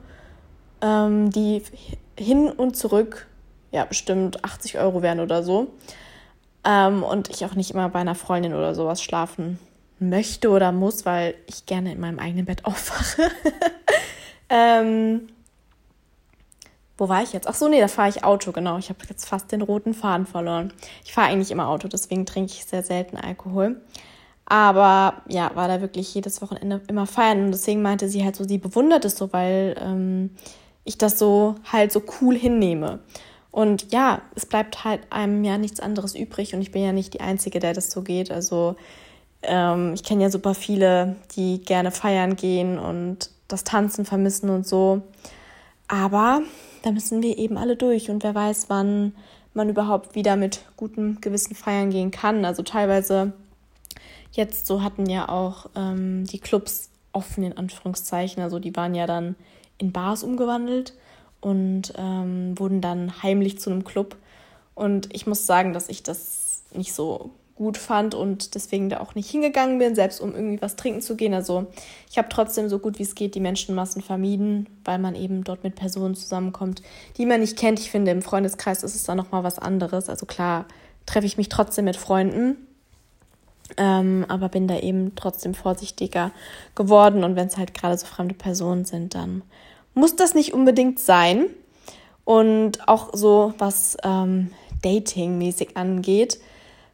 ähm, 0.81 1.31
die 1.31 1.63
hin 2.19 2.51
und 2.51 2.77
zurück 2.77 3.29
ja 3.73 3.85
bestimmt 3.85 4.45
80 4.45 4.79
Euro 4.79 5.02
wären 5.02 5.19
oder 5.19 5.43
so. 5.43 5.73
Ähm, 6.64 7.02
und 7.02 7.29
ich 7.31 7.45
auch 7.45 7.55
nicht 7.55 7.73
immer 7.73 7.88
bei 7.88 7.99
einer 7.99 8.14
Freundin 8.14 8.55
oder 8.55 8.75
sowas 8.75 9.02
schlafen 9.02 9.59
möchte 9.99 10.50
oder 10.50 10.71
muss, 10.71 11.05
weil 11.05 11.35
ich 11.47 11.67
gerne 11.67 11.93
in 11.93 12.00
meinem 12.00 12.21
eigenen 12.21 12.45
Bett 12.45 12.64
aufwache. 12.64 13.31
ähm, 14.49 15.29
wo 16.99 17.09
war 17.09 17.23
ich 17.23 17.33
jetzt? 17.33 17.49
Ach 17.49 17.55
so, 17.55 17.69
nee, 17.69 17.81
da 17.81 17.88
fahre 17.88 18.11
ich 18.11 18.23
Auto, 18.23 18.52
genau. 18.52 18.79
Ich 18.79 18.88
habe 18.91 19.00
jetzt 19.09 19.26
fast 19.26 19.50
den 19.50 19.62
roten 19.62 19.95
Faden 19.95 20.26
verloren. 20.26 20.73
Ich 21.05 21.12
fahre 21.12 21.31
eigentlich 21.31 21.50
immer 21.50 21.69
Auto, 21.69 21.88
deswegen 21.88 22.26
trinke 22.26 22.52
ich 22.52 22.64
sehr 22.64 22.83
selten 22.83 23.17
Alkohol. 23.17 23.81
Aber 24.45 25.23
ja, 25.29 25.50
war 25.55 25.67
da 25.67 25.81
wirklich 25.81 26.14
jedes 26.14 26.43
Wochenende 26.43 26.83
immer 26.88 27.07
feiern. 27.07 27.47
Und 27.47 27.52
deswegen 27.52 27.83
meinte 27.83 28.09
sie 28.09 28.23
halt 28.25 28.37
so, 28.37 28.45
sie 28.45 28.59
bewundert 28.59 29.05
es 29.05 29.17
so, 29.17 29.33
weil 29.33 29.75
ähm, 29.81 30.31
ich 30.85 30.99
das 30.99 31.19
so 31.19 31.55
halt 31.73 31.91
so 31.91 32.02
cool 32.21 32.37
hinnehme. 32.37 33.00
Und 33.53 33.93
ja, 33.93 34.23
es 34.35 34.47
bleibt 34.47 34.83
halt 34.83 35.03
einem 35.11 35.45
ja 35.45 35.59
nichts 35.59 35.79
anderes 35.79 36.17
übrig. 36.17 36.55
Und 36.55 36.63
ich 36.63 36.73
bin 36.73 36.83
ja 36.83 36.93
nicht 36.93 37.15
die 37.15 37.21
Einzige, 37.21 37.61
der 37.61 37.75
das 37.75 37.91
so 37.91 38.03
geht. 38.03 38.33
Also 38.33 38.77
ähm, 39.43 39.93
ich 39.95 40.03
kenne 40.03 40.23
ja 40.23 40.31
super 40.31 40.55
viele, 40.55 41.17
die 41.37 41.61
gerne 41.61 41.91
feiern 41.91 42.35
gehen 42.35 42.79
und 42.79 43.31
das 43.49 43.63
Tanzen 43.63 44.07
vermissen 44.07 44.49
und 44.49 44.67
so. 44.67 45.03
Aber 45.87 46.41
da 46.83 46.91
müssen 46.93 47.23
wir 47.23 47.37
eben 47.37 47.59
alle 47.59 47.77
durch 47.77 48.09
und 48.09 48.25
wer 48.25 48.35
weiß, 48.35 48.67
wann 48.69 49.15
man 49.53 49.69
überhaupt 49.69 50.15
wieder 50.15 50.37
mit 50.37 50.63
gutem 50.79 51.21
Gewissen 51.21 51.55
feiern 51.55 51.91
gehen 51.91 52.11
kann. 52.11 52.47
Also 52.47 52.63
teilweise 52.63 53.35
jetzt 54.33 54.67
so 54.67 54.83
hatten 54.83 55.05
ja 55.05 55.29
auch 55.29 55.67
ähm, 55.77 56.25
die 56.25 56.39
Clubs 56.39 56.89
offen 57.13 57.45
in 57.45 57.57
Anführungszeichen. 57.57 58.43
Also 58.43 58.59
die 58.59 58.75
waren 58.75 58.95
ja 58.95 59.07
dann 59.07 59.37
in 59.77 59.93
Bars 59.93 60.23
umgewandelt 60.23 60.95
und 61.43 61.93
ähm, 61.99 62.59
wurden 62.59 62.81
dann 62.81 63.23
heimlich 63.23 63.59
zu 63.59 63.69
einem 63.69 63.85
Club. 63.85 64.17
Und 64.75 65.15
ich 65.15 65.27
muss 65.27 65.45
sagen, 65.45 65.75
dass 65.75 65.91
ich 65.91 66.03
das 66.03 66.63
nicht 66.73 66.95
so 66.95 67.33
gut 67.55 67.77
fand 67.77 68.15
und 68.15 68.55
deswegen 68.55 68.89
da 68.89 69.01
auch 69.01 69.15
nicht 69.15 69.31
hingegangen 69.31 69.79
bin, 69.79 69.95
selbst 69.95 70.21
um 70.21 70.35
irgendwie 70.35 70.63
was 70.63 70.77
trinken 70.77 71.03
zu 71.03 71.17
gehen. 71.17 71.35
Also 71.35 71.67
ich 72.11 72.17
habe 72.17 72.29
trotzdem 72.31 72.69
so 72.69 72.79
gut 72.79 72.99
wie 72.99 73.03
es 73.03 73.15
geht 73.15 73.35
die 73.35 73.41
Menschenmassen 73.41 74.03
vermieden, 74.03 74.69
weil 74.85 74.99
man 74.99 75.15
eben 75.15 75.45
dort 75.45 75.63
mit 75.63 75.75
Personen 75.75 76.15
zusammenkommt, 76.15 76.83
die 77.19 77.27
man 77.27 77.41
nicht 77.41 77.59
kennt. 77.59 77.79
Ich 77.79 77.91
finde, 77.91 78.11
im 78.11 78.23
Freundeskreis 78.23 78.83
ist 78.83 78.95
es 78.95 79.05
dann 79.05 79.19
nochmal 79.19 79.45
was 79.45 79.59
anderes. 79.59 80.09
Also 80.09 80.27
klar 80.27 80.65
treffe 81.05 81.27
ich 81.27 81.37
mich 81.37 81.49
trotzdem 81.49 81.85
mit 81.85 81.97
Freunden, 81.97 82.57
ähm, 83.77 84.25
aber 84.29 84.49
bin 84.49 84.67
da 84.67 84.79
eben 84.79 85.15
trotzdem 85.15 85.55
vorsichtiger 85.55 86.31
geworden. 86.75 87.23
Und 87.23 87.37
wenn 87.37 87.49
es 87.49 87.59
halt 87.59 87.75
gerade 87.75 87.99
so 87.99 88.07
fremde 88.07 88.35
Personen 88.35 88.85
sind, 88.85 89.15
dann 89.15 89.43
muss 89.95 90.17
das 90.17 90.35
nicht 90.35 90.53
unbedingt 90.55 90.99
sein. 90.99 91.47
Und 92.25 92.89
auch 92.89 93.11
so, 93.13 93.53
was 93.59 93.97
ähm, 94.05 94.53
Dating-mäßig 94.83 95.77
angeht, 95.77 96.39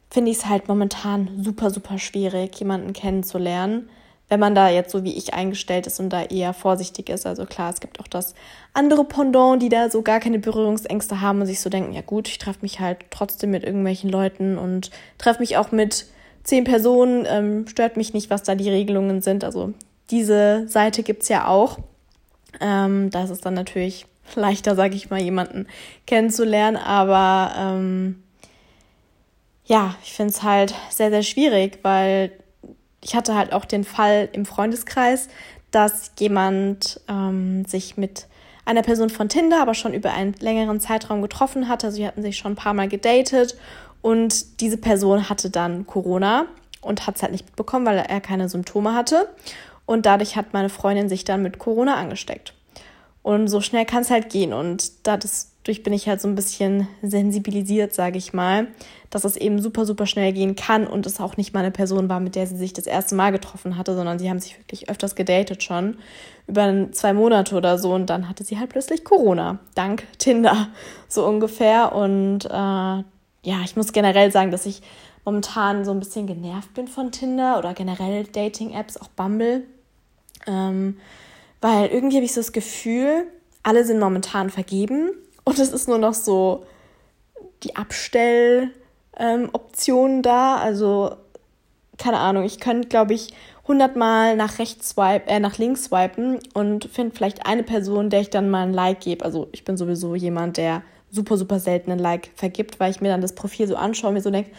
finde 0.09 0.31
ich 0.31 0.37
es 0.37 0.45
halt 0.47 0.67
momentan 0.67 1.29
super, 1.43 1.69
super 1.69 1.99
schwierig, 1.99 2.59
jemanden 2.59 2.93
kennenzulernen, 2.93 3.89
wenn 4.27 4.39
man 4.39 4.55
da 4.55 4.69
jetzt 4.69 4.91
so 4.91 5.03
wie 5.03 5.15
ich 5.15 5.33
eingestellt 5.33 5.87
ist 5.87 5.99
und 5.99 6.09
da 6.09 6.23
eher 6.23 6.53
vorsichtig 6.53 7.09
ist. 7.09 7.25
Also 7.27 7.45
klar, 7.45 7.71
es 7.71 7.79
gibt 7.79 7.99
auch 7.99 8.07
das 8.07 8.33
andere 8.73 9.03
Pendant, 9.03 9.61
die 9.61 9.69
da 9.69 9.89
so 9.89 10.01
gar 10.01 10.19
keine 10.19 10.39
Berührungsängste 10.39 11.21
haben 11.21 11.41
und 11.41 11.47
sich 11.47 11.59
so 11.59 11.69
denken, 11.69 11.93
ja 11.93 12.01
gut, 12.01 12.27
ich 12.27 12.37
treffe 12.37 12.59
mich 12.61 12.79
halt 12.79 12.97
trotzdem 13.11 13.51
mit 13.51 13.63
irgendwelchen 13.63 14.09
Leuten 14.09 14.57
und 14.57 14.89
treffe 15.17 15.39
mich 15.39 15.57
auch 15.57 15.71
mit 15.71 16.07
zehn 16.43 16.63
Personen, 16.63 17.25
ähm, 17.27 17.67
stört 17.67 17.97
mich 17.97 18.13
nicht, 18.13 18.29
was 18.29 18.43
da 18.43 18.55
die 18.55 18.69
Regelungen 18.69 19.21
sind. 19.21 19.43
Also 19.43 19.73
diese 20.09 20.67
Seite 20.67 21.03
gibt 21.03 21.23
es 21.23 21.29
ja 21.29 21.47
auch. 21.47 21.77
Ähm, 22.59 23.09
da 23.09 23.23
ist 23.23 23.29
es 23.29 23.41
dann 23.41 23.53
natürlich 23.53 24.05
leichter, 24.35 24.75
sage 24.75 24.95
ich 24.95 25.09
mal, 25.09 25.19
jemanden 25.19 25.67
kennenzulernen, 26.05 26.77
aber 26.77 27.53
ähm, 27.57 28.23
ja, 29.65 29.95
ich 30.03 30.13
finde 30.13 30.33
es 30.33 30.43
halt 30.43 30.73
sehr, 30.89 31.11
sehr 31.11 31.23
schwierig, 31.23 31.79
weil 31.83 32.31
ich 33.01 33.15
hatte 33.15 33.35
halt 33.35 33.53
auch 33.53 33.65
den 33.65 33.83
Fall 33.83 34.29
im 34.33 34.45
Freundeskreis, 34.45 35.29
dass 35.71 36.11
jemand 36.19 36.99
ähm, 37.07 37.65
sich 37.65 37.95
mit 37.95 38.27
einer 38.65 38.81
Person 38.81 39.09
von 39.09 39.29
Tinder 39.29 39.61
aber 39.61 39.73
schon 39.73 39.93
über 39.93 40.11
einen 40.11 40.33
längeren 40.33 40.79
Zeitraum 40.79 41.21
getroffen 41.21 41.67
hatte. 41.67 41.87
Also 41.87 41.97
sie 41.97 42.07
hatten 42.07 42.21
sich 42.21 42.37
schon 42.37 42.53
ein 42.53 42.55
paar 42.55 42.73
Mal 42.73 42.87
gedatet 42.87 43.57
und 44.01 44.61
diese 44.61 44.77
Person 44.77 45.29
hatte 45.29 45.49
dann 45.49 45.85
Corona 45.85 46.45
und 46.81 47.07
hat 47.07 47.17
es 47.17 47.21
halt 47.21 47.31
nicht 47.31 47.45
mitbekommen, 47.45 47.85
weil 47.85 47.97
er 47.97 48.21
keine 48.21 48.49
Symptome 48.49 48.93
hatte. 48.93 49.27
Und 49.89 50.05
dadurch 50.05 50.35
hat 50.35 50.53
meine 50.53 50.69
Freundin 50.69 51.09
sich 51.09 51.23
dann 51.23 51.41
mit 51.41 51.57
Corona 51.57 51.95
angesteckt. 51.95 52.53
Und 53.23 53.47
so 53.47 53.59
schnell 53.59 53.85
kann 53.85 54.03
es 54.03 54.11
halt 54.11 54.29
gehen. 54.29 54.53
Und 54.53 55.07
dadurch 55.07 55.81
bin 55.81 55.93
ich 55.93 56.07
halt 56.07 56.21
so 56.21 56.27
ein 56.27 56.35
bisschen 56.35 56.87
sensibilisiert, 57.01 57.95
sage 57.95 58.19
ich 58.19 58.31
mal, 58.31 58.67
dass 59.09 59.23
es 59.23 59.35
eben 59.35 59.59
super, 59.59 59.87
super 59.87 60.05
schnell 60.05 60.31
gehen 60.31 60.55
kann 60.55 60.85
und 60.85 61.07
es 61.07 61.19
auch 61.19 61.37
nicht 61.37 61.55
mal 61.55 61.61
eine 61.61 61.71
Person 61.71 62.07
war, 62.07 62.19
mit 62.19 62.35
der 62.35 62.45
sie 62.45 62.55
sich 62.55 62.71
das 62.71 62.85
erste 62.85 63.15
Mal 63.15 63.31
getroffen 63.31 63.79
hatte, 63.79 63.95
sondern 63.95 64.19
sie 64.19 64.29
haben 64.29 64.37
sich 64.37 64.59
wirklich 64.59 64.91
öfters 64.91 65.15
gedatet 65.15 65.63
schon, 65.63 65.97
über 66.45 66.91
zwei 66.91 67.13
Monate 67.13 67.55
oder 67.55 67.79
so. 67.79 67.91
Und 67.91 68.11
dann 68.11 68.29
hatte 68.29 68.43
sie 68.43 68.59
halt 68.59 68.69
plötzlich 68.69 69.03
Corona, 69.03 69.57
dank 69.73 70.03
Tinder, 70.19 70.67
so 71.07 71.25
ungefähr. 71.25 71.95
Und 71.95 72.45
äh, 72.45 72.49
ja, 72.51 73.61
ich 73.65 73.75
muss 73.75 73.91
generell 73.91 74.31
sagen, 74.31 74.51
dass 74.51 74.67
ich 74.67 74.83
momentan 75.25 75.83
so 75.83 75.89
ein 75.89 75.99
bisschen 75.99 76.27
genervt 76.27 76.75
bin 76.75 76.87
von 76.87 77.11
Tinder 77.11 77.57
oder 77.57 77.73
generell 77.73 78.25
Dating-Apps, 78.25 78.97
auch 78.97 79.07
Bumble. 79.07 79.63
Ähm, 80.47 80.97
weil 81.61 81.89
irgendwie 81.89 82.17
habe 82.17 82.25
ich 82.25 82.33
so 82.33 82.41
das 82.41 82.51
Gefühl, 82.51 83.25
alle 83.63 83.83
sind 83.85 83.99
momentan 83.99 84.49
vergeben 84.49 85.11
und 85.43 85.59
es 85.59 85.71
ist 85.71 85.87
nur 85.87 85.97
noch 85.97 86.13
so 86.13 86.65
die 87.63 87.75
Abstelloption 87.75 88.71
ähm, 90.11 90.21
da. 90.21 90.57
Also, 90.57 91.15
keine 91.97 92.17
Ahnung, 92.17 92.43
ich 92.43 92.59
könnte, 92.59 92.87
glaube 92.87 93.13
ich, 93.13 93.33
hundertmal 93.67 94.35
nach 94.35 94.59
rechts 94.59 94.89
swipe, 94.89 95.29
äh, 95.29 95.39
nach 95.39 95.57
links 95.57 95.85
swipen 95.85 96.39
und 96.53 96.85
finde 96.85 97.15
vielleicht 97.15 97.45
eine 97.45 97.63
Person, 97.63 98.09
der 98.09 98.21
ich 98.21 98.29
dann 98.29 98.49
mal 98.49 98.63
ein 98.63 98.73
Like 98.73 99.01
gebe. 99.01 99.23
Also 99.23 99.47
ich 99.51 99.63
bin 99.63 99.77
sowieso 99.77 100.15
jemand, 100.15 100.57
der 100.57 100.81
super, 101.11 101.37
super 101.37 101.59
selten 101.59 101.91
ein 101.91 101.99
Like 101.99 102.31
vergibt, 102.35 102.79
weil 102.79 102.91
ich 102.91 102.99
mir 102.99 103.09
dann 103.09 103.21
das 103.21 103.35
Profil 103.35 103.67
so 103.67 103.75
anschaue 103.75 104.09
und 104.09 104.15
mir 104.15 104.21
so 104.21 104.31
denke, 104.31 104.51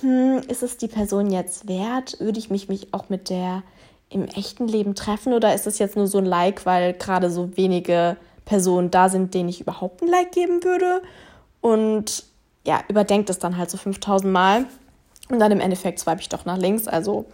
hm, 0.00 0.40
ist 0.48 0.62
es 0.62 0.76
die 0.76 0.88
Person 0.88 1.30
jetzt 1.30 1.68
wert? 1.68 2.16
Würde 2.18 2.38
ich 2.38 2.50
mich, 2.50 2.68
mich 2.68 2.92
auch 2.92 3.08
mit 3.08 3.30
der 3.30 3.62
im 4.10 4.26
echten 4.26 4.68
Leben 4.68 4.94
treffen 4.94 5.32
oder 5.32 5.54
ist 5.54 5.66
es 5.66 5.78
jetzt 5.78 5.96
nur 5.96 6.06
so 6.06 6.18
ein 6.18 6.24
Like, 6.24 6.64
weil 6.66 6.92
gerade 6.92 7.30
so 7.30 7.56
wenige 7.56 8.16
Personen 8.44 8.90
da 8.90 9.08
sind, 9.08 9.34
denen 9.34 9.48
ich 9.48 9.60
überhaupt 9.60 10.02
ein 10.02 10.08
Like 10.08 10.32
geben 10.32 10.62
würde? 10.62 11.02
Und 11.60 12.24
ja, 12.64 12.82
überdenkt 12.88 13.30
es 13.30 13.38
dann 13.38 13.56
halt 13.56 13.70
so 13.70 13.76
5000 13.76 14.32
Mal 14.32 14.66
und 15.28 15.40
dann 15.40 15.52
im 15.52 15.60
Endeffekt 15.60 15.98
swipe 15.98 16.20
ich 16.20 16.28
doch 16.28 16.44
nach 16.44 16.56
links. 16.56 16.86
Also 16.88 17.26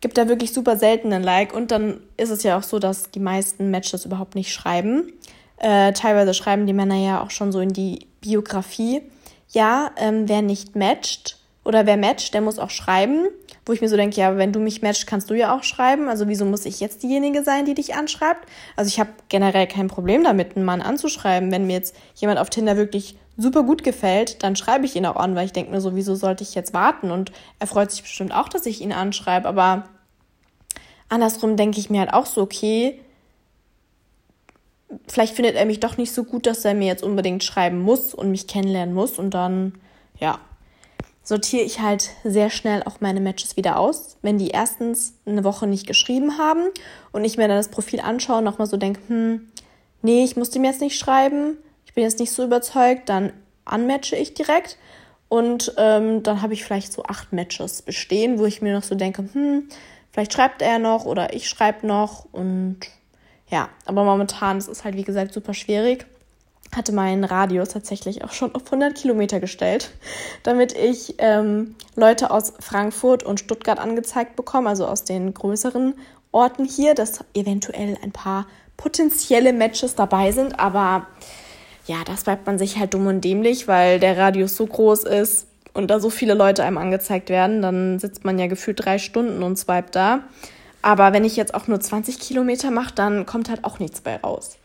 gibt 0.00 0.18
da 0.18 0.28
wirklich 0.28 0.52
super 0.52 0.76
selten 0.76 1.12
ein 1.12 1.22
Like 1.22 1.54
und 1.54 1.70
dann 1.70 2.00
ist 2.16 2.30
es 2.30 2.42
ja 2.42 2.58
auch 2.58 2.62
so, 2.62 2.78
dass 2.78 3.10
die 3.10 3.20
meisten 3.20 3.70
Matches 3.70 4.04
überhaupt 4.04 4.34
nicht 4.34 4.52
schreiben. 4.52 5.12
Äh, 5.56 5.92
teilweise 5.92 6.34
schreiben 6.34 6.66
die 6.66 6.72
Männer 6.72 6.96
ja 6.96 7.22
auch 7.22 7.30
schon 7.30 7.52
so 7.52 7.60
in 7.60 7.72
die 7.72 8.06
Biografie, 8.20 9.02
ja, 9.50 9.90
ähm, 9.96 10.28
wer 10.28 10.42
nicht 10.42 10.76
matcht 10.76 11.38
oder 11.64 11.86
wer 11.86 11.96
matcht, 11.96 12.34
der 12.34 12.40
muss 12.40 12.58
auch 12.58 12.70
schreiben 12.70 13.28
wo 13.66 13.72
ich 13.72 13.80
mir 13.80 13.88
so 13.88 13.96
denke, 13.96 14.20
ja, 14.20 14.36
wenn 14.36 14.52
du 14.52 14.60
mich 14.60 14.82
matchst, 14.82 15.06
kannst 15.06 15.30
du 15.30 15.34
ja 15.34 15.56
auch 15.56 15.62
schreiben. 15.62 16.08
Also 16.08 16.28
wieso 16.28 16.44
muss 16.44 16.66
ich 16.66 16.80
jetzt 16.80 17.02
diejenige 17.02 17.42
sein, 17.42 17.64
die 17.64 17.74
dich 17.74 17.94
anschreibt? 17.94 18.46
Also 18.76 18.88
ich 18.88 19.00
habe 19.00 19.10
generell 19.28 19.66
kein 19.66 19.88
Problem 19.88 20.22
damit, 20.22 20.56
einen 20.56 20.66
Mann 20.66 20.82
anzuschreiben. 20.82 21.50
Wenn 21.50 21.66
mir 21.66 21.74
jetzt 21.74 21.96
jemand 22.14 22.38
auf 22.38 22.50
Tinder 22.50 22.76
wirklich 22.76 23.16
super 23.36 23.62
gut 23.62 23.82
gefällt, 23.82 24.42
dann 24.42 24.54
schreibe 24.54 24.84
ich 24.84 24.96
ihn 24.96 25.06
auch 25.06 25.16
an, 25.16 25.34
weil 25.34 25.46
ich 25.46 25.52
denke 25.52 25.70
mir 25.70 25.80
so, 25.80 25.96
wieso 25.96 26.14
sollte 26.14 26.44
ich 26.44 26.54
jetzt 26.54 26.74
warten? 26.74 27.10
Und 27.10 27.32
er 27.58 27.66
freut 27.66 27.90
sich 27.90 28.02
bestimmt 28.02 28.34
auch, 28.34 28.48
dass 28.48 28.66
ich 28.66 28.82
ihn 28.82 28.92
anschreibe. 28.92 29.48
Aber 29.48 29.84
andersrum 31.08 31.56
denke 31.56 31.80
ich 31.80 31.88
mir 31.88 32.00
halt 32.00 32.12
auch 32.12 32.26
so, 32.26 32.42
okay, 32.42 33.00
vielleicht 35.08 35.34
findet 35.34 35.56
er 35.56 35.64
mich 35.64 35.80
doch 35.80 35.96
nicht 35.96 36.12
so 36.12 36.24
gut, 36.24 36.46
dass 36.46 36.64
er 36.66 36.74
mir 36.74 36.86
jetzt 36.86 37.02
unbedingt 37.02 37.42
schreiben 37.42 37.80
muss 37.80 38.12
und 38.12 38.30
mich 38.30 38.46
kennenlernen 38.46 38.94
muss. 38.94 39.18
Und 39.18 39.30
dann, 39.32 39.72
ja, 40.20 40.38
sortiere 41.24 41.64
ich 41.64 41.80
halt 41.80 42.10
sehr 42.22 42.50
schnell 42.50 42.82
auch 42.84 43.00
meine 43.00 43.20
Matches 43.20 43.56
wieder 43.56 43.78
aus. 43.78 44.18
Wenn 44.22 44.38
die 44.38 44.50
erstens 44.50 45.14
eine 45.26 45.42
Woche 45.42 45.66
nicht 45.66 45.86
geschrieben 45.86 46.38
haben 46.38 46.62
und 47.12 47.24
ich 47.24 47.38
mir 47.38 47.48
dann 47.48 47.56
das 47.56 47.68
Profil 47.68 48.00
anschaue 48.00 48.38
und 48.38 48.44
nochmal 48.44 48.68
so 48.68 48.76
denke, 48.76 49.00
hm, 49.08 49.48
nee, 50.02 50.22
ich 50.22 50.36
muss 50.36 50.50
dem 50.50 50.64
jetzt 50.64 50.82
nicht 50.82 50.98
schreiben, 50.98 51.56
ich 51.86 51.94
bin 51.94 52.04
jetzt 52.04 52.20
nicht 52.20 52.30
so 52.30 52.44
überzeugt, 52.44 53.08
dann 53.08 53.32
unmatche 53.64 54.16
ich 54.16 54.34
direkt. 54.34 54.78
Und 55.28 55.74
ähm, 55.78 56.22
dann 56.22 56.42
habe 56.42 56.52
ich 56.52 56.62
vielleicht 56.62 56.92
so 56.92 57.02
acht 57.04 57.32
Matches 57.32 57.82
bestehen, 57.82 58.38
wo 58.38 58.44
ich 58.44 58.60
mir 58.60 58.74
noch 58.74 58.82
so 58.82 58.94
denke, 58.94 59.26
hm, 59.32 59.68
vielleicht 60.12 60.34
schreibt 60.34 60.60
er 60.60 60.78
noch 60.78 61.06
oder 61.06 61.32
ich 61.32 61.48
schreibe 61.48 61.86
noch. 61.86 62.26
Und 62.30 62.80
ja, 63.48 63.70
aber 63.86 64.04
momentan 64.04 64.58
ist 64.58 64.68
es 64.68 64.84
halt, 64.84 64.96
wie 64.96 65.02
gesagt, 65.02 65.32
super 65.32 65.54
schwierig 65.54 66.06
hatte 66.76 66.92
meinen 66.92 67.24
Radius 67.24 67.70
tatsächlich 67.70 68.24
auch 68.24 68.32
schon 68.32 68.54
auf 68.54 68.64
100 68.64 68.94
Kilometer 68.94 69.40
gestellt, 69.40 69.90
damit 70.42 70.72
ich 70.76 71.14
ähm, 71.18 71.74
Leute 71.96 72.30
aus 72.30 72.52
Frankfurt 72.60 73.22
und 73.22 73.40
Stuttgart 73.40 73.78
angezeigt 73.78 74.36
bekomme, 74.36 74.68
also 74.68 74.86
aus 74.86 75.04
den 75.04 75.34
größeren 75.34 75.94
Orten 76.32 76.64
hier, 76.64 76.94
dass 76.94 77.24
eventuell 77.34 77.96
ein 78.02 78.12
paar 78.12 78.46
potenzielle 78.76 79.52
Matches 79.52 79.94
dabei 79.94 80.32
sind. 80.32 80.58
Aber 80.58 81.06
ja, 81.86 81.98
das 82.04 82.24
bleibt 82.24 82.46
man 82.46 82.58
sich 82.58 82.78
halt 82.78 82.94
dumm 82.94 83.06
und 83.06 83.22
dämlich, 83.22 83.68
weil 83.68 84.00
der 84.00 84.16
Radius 84.16 84.56
so 84.56 84.66
groß 84.66 85.04
ist 85.04 85.46
und 85.74 85.90
da 85.90 86.00
so 86.00 86.10
viele 86.10 86.34
Leute 86.34 86.64
einem 86.64 86.78
angezeigt 86.78 87.28
werden, 87.28 87.62
dann 87.62 87.98
sitzt 87.98 88.24
man 88.24 88.38
ja 88.38 88.46
gefühlt 88.46 88.84
drei 88.84 88.98
Stunden 88.98 89.42
und 89.42 89.58
swipet 89.58 89.94
da. 89.94 90.20
Aber 90.82 91.12
wenn 91.12 91.24
ich 91.24 91.36
jetzt 91.36 91.54
auch 91.54 91.66
nur 91.66 91.80
20 91.80 92.18
Kilometer 92.18 92.70
mache, 92.70 92.94
dann 92.94 93.26
kommt 93.26 93.48
halt 93.48 93.64
auch 93.64 93.78
nichts 93.78 94.00
bei 94.00 94.16
raus. 94.16 94.58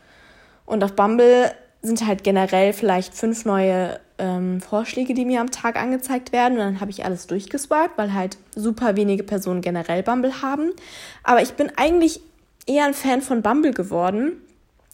Und 0.66 0.84
auf 0.84 0.92
Bumble 0.92 1.50
sind 1.82 2.06
halt 2.06 2.24
generell 2.24 2.72
vielleicht 2.72 3.14
fünf 3.14 3.44
neue 3.44 3.98
ähm, 4.18 4.60
Vorschläge, 4.60 5.14
die 5.14 5.24
mir 5.24 5.40
am 5.40 5.50
Tag 5.50 5.76
angezeigt 5.76 6.32
werden. 6.32 6.58
Und 6.58 6.64
dann 6.64 6.80
habe 6.80 6.90
ich 6.90 7.04
alles 7.04 7.26
durchgeswiped, 7.26 7.96
weil 7.96 8.12
halt 8.12 8.36
super 8.54 8.96
wenige 8.96 9.22
Personen 9.22 9.62
generell 9.62 10.02
Bumble 10.02 10.42
haben. 10.42 10.72
Aber 11.22 11.40
ich 11.42 11.52
bin 11.54 11.72
eigentlich 11.76 12.20
eher 12.66 12.84
ein 12.84 12.94
Fan 12.94 13.22
von 13.22 13.42
Bumble 13.42 13.72
geworden, 13.72 14.32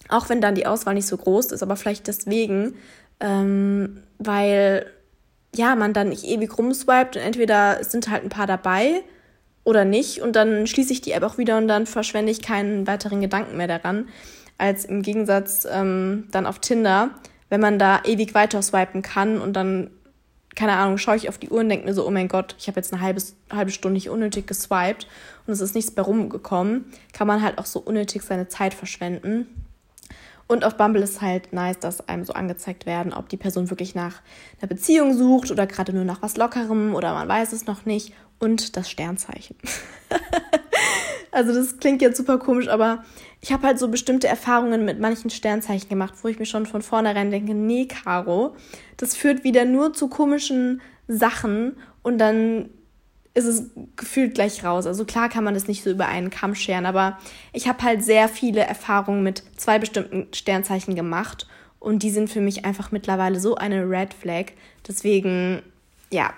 auch 0.08 0.28
wenn 0.28 0.40
dann 0.40 0.54
die 0.54 0.66
Auswahl 0.66 0.94
nicht 0.94 1.08
so 1.08 1.16
groß 1.16 1.46
ist, 1.52 1.62
aber 1.62 1.76
vielleicht 1.76 2.06
deswegen, 2.06 2.74
ähm, 3.18 4.02
weil 4.18 4.86
ja, 5.54 5.74
man 5.74 5.92
dann 5.92 6.10
nicht 6.10 6.24
ewig 6.24 6.56
rumswiped 6.56 7.16
und 7.16 7.22
entweder 7.22 7.82
sind 7.82 8.10
halt 8.10 8.22
ein 8.22 8.28
paar 8.28 8.46
dabei 8.46 9.02
oder 9.64 9.84
nicht 9.84 10.20
und 10.20 10.36
dann 10.36 10.66
schließe 10.66 10.92
ich 10.92 11.00
die 11.00 11.12
App 11.12 11.22
auch 11.22 11.38
wieder 11.38 11.56
und 11.58 11.66
dann 11.66 11.86
verschwende 11.86 12.30
ich 12.30 12.42
keinen 12.42 12.86
weiteren 12.86 13.20
Gedanken 13.20 13.56
mehr 13.56 13.66
daran 13.66 14.08
als 14.58 14.84
im 14.84 15.02
Gegensatz 15.02 15.66
ähm, 15.70 16.28
dann 16.30 16.46
auf 16.46 16.58
Tinder, 16.58 17.10
wenn 17.48 17.60
man 17.60 17.78
da 17.78 18.02
ewig 18.04 18.34
weiter 18.34 18.62
swipen 18.62 19.02
kann 19.02 19.40
und 19.40 19.54
dann, 19.54 19.90
keine 20.54 20.72
Ahnung, 20.72 20.98
schaue 20.98 21.16
ich 21.16 21.28
auf 21.28 21.38
die 21.38 21.50
Uhr 21.50 21.60
und 21.60 21.68
denke 21.68 21.86
mir 21.86 21.94
so, 21.94 22.06
oh 22.06 22.10
mein 22.10 22.28
Gott, 22.28 22.56
ich 22.58 22.66
habe 22.68 22.80
jetzt 22.80 22.92
eine 22.92 23.02
halbe, 23.02 23.22
halbe 23.50 23.70
Stunde 23.70 23.94
nicht 23.94 24.10
unnötig 24.10 24.46
geswiped 24.46 25.06
und 25.46 25.52
es 25.52 25.60
ist 25.60 25.74
nichts 25.74 25.94
mehr 25.94 26.04
rumgekommen, 26.04 26.86
kann 27.12 27.26
man 27.26 27.42
halt 27.42 27.58
auch 27.58 27.66
so 27.66 27.80
unnötig 27.80 28.22
seine 28.22 28.48
Zeit 28.48 28.74
verschwenden. 28.74 29.46
Und 30.48 30.64
auf 30.64 30.76
Bumble 30.76 31.02
ist 31.02 31.20
halt 31.20 31.52
nice, 31.52 31.78
dass 31.80 32.08
einem 32.08 32.24
so 32.24 32.32
angezeigt 32.32 32.86
werden, 32.86 33.12
ob 33.12 33.28
die 33.28 33.36
Person 33.36 33.68
wirklich 33.68 33.94
nach 33.94 34.22
einer 34.60 34.68
Beziehung 34.68 35.16
sucht 35.16 35.50
oder 35.50 35.66
gerade 35.66 35.92
nur 35.92 36.04
nach 36.04 36.22
was 36.22 36.36
Lockerem 36.36 36.94
oder 36.94 37.14
man 37.14 37.26
weiß 37.26 37.52
es 37.52 37.66
noch 37.66 37.84
nicht. 37.84 38.14
Und 38.38 38.76
das 38.76 38.90
Sternzeichen. 38.90 39.56
also 41.32 41.54
das 41.54 41.78
klingt 41.78 42.02
jetzt 42.02 42.18
super 42.18 42.38
komisch, 42.38 42.68
aber 42.68 43.02
ich 43.46 43.52
habe 43.52 43.68
halt 43.68 43.78
so 43.78 43.86
bestimmte 43.86 44.26
Erfahrungen 44.26 44.84
mit 44.84 44.98
manchen 44.98 45.30
Sternzeichen 45.30 45.88
gemacht, 45.88 46.14
wo 46.22 46.26
ich 46.26 46.40
mir 46.40 46.46
schon 46.46 46.66
von 46.66 46.82
vornherein 46.82 47.30
denke, 47.30 47.54
nee, 47.54 47.86
Caro, 47.86 48.56
das 48.96 49.14
führt 49.14 49.44
wieder 49.44 49.64
nur 49.64 49.92
zu 49.92 50.08
komischen 50.08 50.82
Sachen 51.06 51.76
und 52.02 52.18
dann 52.18 52.70
ist 53.34 53.44
es 53.44 53.70
gefühlt 53.94 54.34
gleich 54.34 54.64
raus. 54.64 54.84
Also 54.84 55.04
klar 55.04 55.28
kann 55.28 55.44
man 55.44 55.54
das 55.54 55.68
nicht 55.68 55.84
so 55.84 55.90
über 55.90 56.08
einen 56.08 56.30
Kamm 56.30 56.56
scheren, 56.56 56.86
aber 56.86 57.18
ich 57.52 57.68
habe 57.68 57.84
halt 57.84 58.02
sehr 58.02 58.28
viele 58.28 58.62
Erfahrungen 58.62 59.22
mit 59.22 59.44
zwei 59.56 59.78
bestimmten 59.78 60.26
Sternzeichen 60.34 60.96
gemacht 60.96 61.46
und 61.78 62.02
die 62.02 62.10
sind 62.10 62.28
für 62.28 62.40
mich 62.40 62.64
einfach 62.64 62.90
mittlerweile 62.90 63.38
so 63.38 63.54
eine 63.54 63.88
Red 63.88 64.12
Flag. 64.12 64.46
Deswegen, 64.88 65.62
ja, 66.10 66.32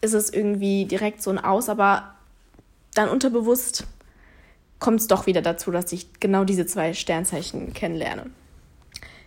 ist 0.00 0.14
es 0.14 0.32
irgendwie 0.32 0.84
direkt 0.84 1.24
so 1.24 1.30
ein 1.30 1.40
Aus, 1.40 1.68
aber 1.68 2.14
dann 2.94 3.08
unterbewusst 3.08 3.88
kommt 4.80 5.00
es 5.00 5.06
doch 5.06 5.26
wieder 5.26 5.42
dazu, 5.42 5.70
dass 5.70 5.92
ich 5.92 6.20
genau 6.20 6.44
diese 6.44 6.66
zwei 6.66 6.94
Sternzeichen 6.94 7.72
kennenlerne. 7.72 8.30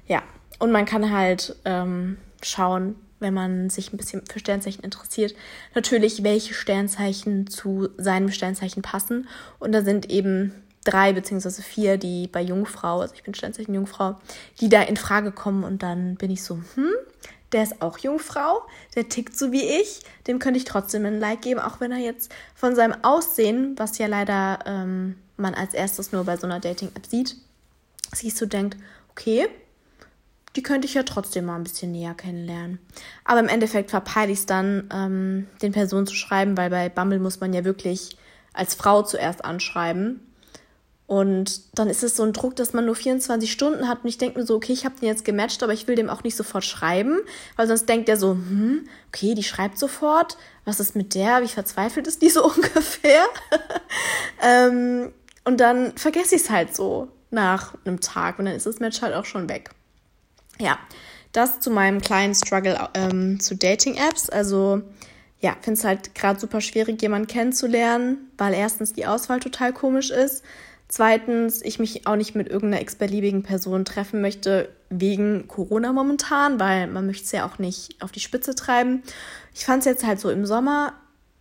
Ja, 0.07 0.23
und 0.59 0.71
man 0.71 0.85
kann 0.85 1.11
halt 1.11 1.55
ähm, 1.63 2.17
schauen, 2.41 2.95
wenn 3.19 3.33
man 3.33 3.69
sich 3.69 3.93
ein 3.93 3.97
bisschen 3.97 4.23
für 4.29 4.39
Sternzeichen 4.39 4.83
interessiert, 4.83 5.33
natürlich, 5.75 6.23
welche 6.23 6.53
Sternzeichen 6.53 7.47
zu 7.47 7.89
seinem 7.97 8.29
Sternzeichen 8.29 8.81
passen. 8.81 9.29
Und 9.59 9.71
da 9.71 9.81
sind 9.81 10.11
eben 10.11 10.53
drei 10.83 11.13
beziehungsweise 11.13 11.61
vier, 11.61 11.97
die 11.97 12.27
bei 12.27 12.41
Jungfrau, 12.41 12.99
also 12.99 13.15
ich 13.15 13.23
bin 13.23 13.33
Sternzeichen 13.33 13.73
Jungfrau, 13.73 14.17
die 14.59 14.67
da 14.67 14.81
in 14.81 14.97
Frage 14.97 15.31
kommen. 15.31 15.63
Und 15.63 15.83
dann 15.83 16.15
bin 16.15 16.31
ich 16.31 16.43
so, 16.43 16.59
hm, 16.75 16.91
der 17.53 17.63
ist 17.63 17.81
auch 17.81 17.97
Jungfrau, 17.99 18.63
der 18.95 19.07
tickt 19.07 19.37
so 19.37 19.51
wie 19.51 19.63
ich, 19.63 20.01
dem 20.27 20.39
könnte 20.39 20.57
ich 20.57 20.65
trotzdem 20.65 21.05
ein 21.05 21.19
Like 21.19 21.41
geben, 21.41 21.59
auch 21.59 21.79
wenn 21.79 21.91
er 21.91 21.99
jetzt 21.99 22.33
von 22.55 22.75
seinem 22.75 22.95
Aussehen, 23.03 23.75
was 23.77 23.97
ja 23.97 24.07
leider 24.07 24.59
ähm, 24.65 25.15
man 25.37 25.53
als 25.53 25.73
erstes 25.73 26.11
nur 26.11 26.23
bei 26.23 26.37
so 26.37 26.45
einer 26.45 26.59
Dating-App 26.59 27.05
sieht, 27.05 27.35
sich 28.13 28.35
so 28.35 28.45
denkt, 28.45 28.77
okay, 29.11 29.47
die 30.55 30.63
könnte 30.63 30.87
ich 30.87 30.93
ja 30.93 31.03
trotzdem 31.03 31.45
mal 31.45 31.55
ein 31.55 31.63
bisschen 31.63 31.91
näher 31.91 32.13
kennenlernen. 32.13 32.79
Aber 33.25 33.39
im 33.39 33.47
Endeffekt 33.47 33.89
verpeile 33.89 34.31
ich 34.31 34.39
es 34.39 34.45
dann, 34.45 34.89
ähm, 34.93 35.47
den 35.61 35.71
Personen 35.71 36.05
zu 36.05 36.15
schreiben, 36.15 36.57
weil 36.57 36.69
bei 36.69 36.89
Bumble 36.89 37.19
muss 37.19 37.39
man 37.39 37.53
ja 37.53 37.63
wirklich 37.65 38.17
als 38.53 38.75
Frau 38.75 39.01
zuerst 39.01 39.43
anschreiben. 39.43 40.19
Und 41.05 41.77
dann 41.77 41.89
ist 41.89 42.03
es 42.03 42.15
so 42.15 42.23
ein 42.23 42.33
Druck, 42.33 42.55
dass 42.55 42.73
man 42.73 42.85
nur 42.85 42.95
24 42.95 43.51
Stunden 43.51 43.87
hat. 43.87 44.03
Und 44.03 44.09
ich 44.09 44.17
denke 44.17 44.39
mir 44.39 44.45
so, 44.45 44.55
okay, 44.55 44.71
ich 44.71 44.85
habe 44.85 44.95
den 44.99 45.07
jetzt 45.07 45.25
gematcht, 45.25 45.61
aber 45.61 45.73
ich 45.73 45.87
will 45.87 45.95
dem 45.95 46.09
auch 46.09 46.23
nicht 46.23 46.35
sofort 46.37 46.63
schreiben, 46.63 47.19
weil 47.55 47.67
sonst 47.67 47.89
denkt 47.89 48.07
er 48.07 48.17
so, 48.17 48.31
hm, 48.31 48.87
okay, 49.09 49.33
die 49.33 49.43
schreibt 49.43 49.77
sofort. 49.77 50.37
Was 50.65 50.79
ist 50.79 50.95
mit 50.95 51.13
der? 51.13 51.41
Wie 51.41 51.49
verzweifelt 51.49 52.07
ist 52.07 52.21
die 52.21 52.29
so 52.29 52.45
ungefähr? 52.55 53.25
ähm, 54.41 55.11
und 55.45 55.59
dann 55.59 55.95
vergesse 55.97 56.35
ich 56.35 56.43
es 56.43 56.49
halt 56.49 56.75
so 56.75 57.09
nach 57.31 57.75
einem 57.85 57.99
Tag 57.99 58.39
und 58.39 58.45
dann 58.45 58.55
ist 58.55 58.65
das 58.65 58.79
Match 58.79 59.01
halt 59.01 59.13
auch 59.13 59.25
schon 59.25 59.49
weg 59.49 59.71
ja, 60.59 60.77
das 61.31 61.59
zu 61.59 61.71
meinem 61.71 62.01
kleinen 62.01 62.35
Struggle 62.35 62.89
ähm, 62.93 63.39
zu 63.39 63.55
Dating-Apps. 63.55 64.29
Also 64.29 64.81
ja, 65.39 65.55
finde 65.61 65.79
es 65.79 65.83
halt 65.83 66.15
gerade 66.15 66.39
super 66.39 66.61
schwierig, 66.61 67.01
jemanden 67.01 67.27
kennenzulernen, 67.27 68.29
weil 68.37 68.53
erstens 68.53 68.93
die 68.93 69.05
Auswahl 69.05 69.39
total 69.39 69.73
komisch 69.73 70.09
ist. 70.09 70.43
Zweitens, 70.87 71.61
ich 71.63 71.79
mich 71.79 72.05
auch 72.05 72.15
nicht 72.15 72.35
mit 72.35 72.49
irgendeiner 72.49 72.81
x-beliebigen 72.81 73.41
Person 73.41 73.83
treffen 73.83 74.21
möchte, 74.21 74.69
wegen 74.89 75.47
Corona 75.47 75.91
momentan, 75.91 76.59
weil 76.59 76.85
man 76.87 77.07
möchte 77.07 77.25
es 77.25 77.31
ja 77.31 77.47
auch 77.47 77.57
nicht 77.57 78.01
auf 78.01 78.11
die 78.11 78.19
Spitze 78.19 78.53
treiben. 78.53 79.01
Ich 79.55 79.65
fand 79.65 79.79
es 79.79 79.85
jetzt 79.85 80.05
halt 80.05 80.19
so 80.19 80.29
im 80.29 80.45
Sommer 80.45 80.93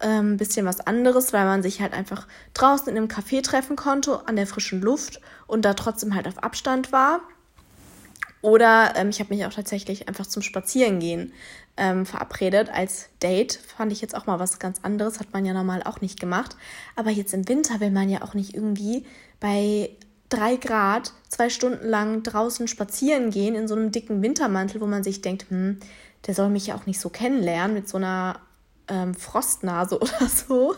ein 0.02 0.32
ähm, 0.32 0.36
bisschen 0.36 0.66
was 0.66 0.80
anderes, 0.80 1.32
weil 1.32 1.44
man 1.44 1.62
sich 1.62 1.80
halt 1.80 1.92
einfach 1.92 2.26
draußen 2.54 2.88
in 2.88 2.96
einem 2.96 3.08
Café 3.08 3.42
treffen 3.42 3.76
konnte, 3.76 4.26
an 4.26 4.36
der 4.36 4.46
frischen 4.46 4.80
Luft 4.80 5.20
und 5.46 5.64
da 5.64 5.74
trotzdem 5.74 6.14
halt 6.14 6.26
auf 6.26 6.42
Abstand 6.42 6.92
war. 6.92 7.20
Oder 8.40 8.94
ähm, 8.96 9.10
ich 9.10 9.20
habe 9.20 9.32
mich 9.34 9.46
auch 9.46 9.52
tatsächlich 9.52 10.08
einfach 10.08 10.26
zum 10.26 10.42
Spazierengehen 10.42 11.32
ähm, 11.76 12.04
verabredet 12.04 12.68
als 12.72 13.08
Date. 13.22 13.54
Fand 13.54 13.92
ich 13.92 14.00
jetzt 14.00 14.16
auch 14.16 14.26
mal 14.26 14.40
was 14.40 14.58
ganz 14.58 14.80
anderes, 14.82 15.20
hat 15.20 15.32
man 15.32 15.44
ja 15.46 15.52
normal 15.52 15.82
auch 15.84 16.00
nicht 16.00 16.18
gemacht. 16.18 16.56
Aber 16.96 17.10
jetzt 17.10 17.32
im 17.32 17.48
Winter 17.48 17.80
will 17.80 17.92
man 17.92 18.08
ja 18.08 18.22
auch 18.22 18.34
nicht 18.34 18.54
irgendwie 18.54 19.06
bei 19.38 19.90
drei 20.28 20.56
Grad 20.56 21.12
zwei 21.28 21.50
Stunden 21.50 21.86
lang 21.88 22.22
draußen 22.22 22.66
spazieren 22.66 23.30
gehen 23.30 23.54
in 23.54 23.68
so 23.68 23.76
einem 23.76 23.92
dicken 23.92 24.22
Wintermantel, 24.22 24.80
wo 24.80 24.86
man 24.86 25.04
sich 25.04 25.20
denkt, 25.20 25.46
hm, 25.48 25.78
der 26.26 26.34
soll 26.34 26.48
mich 26.48 26.66
ja 26.66 26.74
auch 26.74 26.86
nicht 26.86 27.00
so 27.00 27.10
kennenlernen 27.10 27.74
mit 27.74 27.88
so 27.88 27.96
einer 27.96 28.40
ähm, 28.92 29.14
Frostnase 29.14 29.98
oder 30.00 30.28
so. 30.28 30.76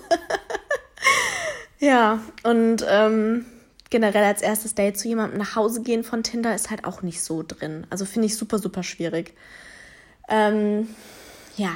ja, 1.78 2.20
und 2.44 2.84
ähm, 2.88 3.44
generell 3.90 4.24
als 4.24 4.40
erstes 4.40 4.74
Date 4.74 4.96
zu 4.96 5.08
jemandem 5.08 5.38
nach 5.38 5.56
Hause 5.56 5.82
gehen 5.82 6.04
von 6.04 6.22
Tinder 6.22 6.54
ist 6.54 6.70
halt 6.70 6.84
auch 6.84 7.02
nicht 7.02 7.22
so 7.22 7.42
drin. 7.46 7.86
Also 7.90 8.04
finde 8.04 8.26
ich 8.26 8.36
super, 8.36 8.58
super 8.58 8.82
schwierig. 8.82 9.34
Ähm, 10.28 10.88
ja, 11.56 11.70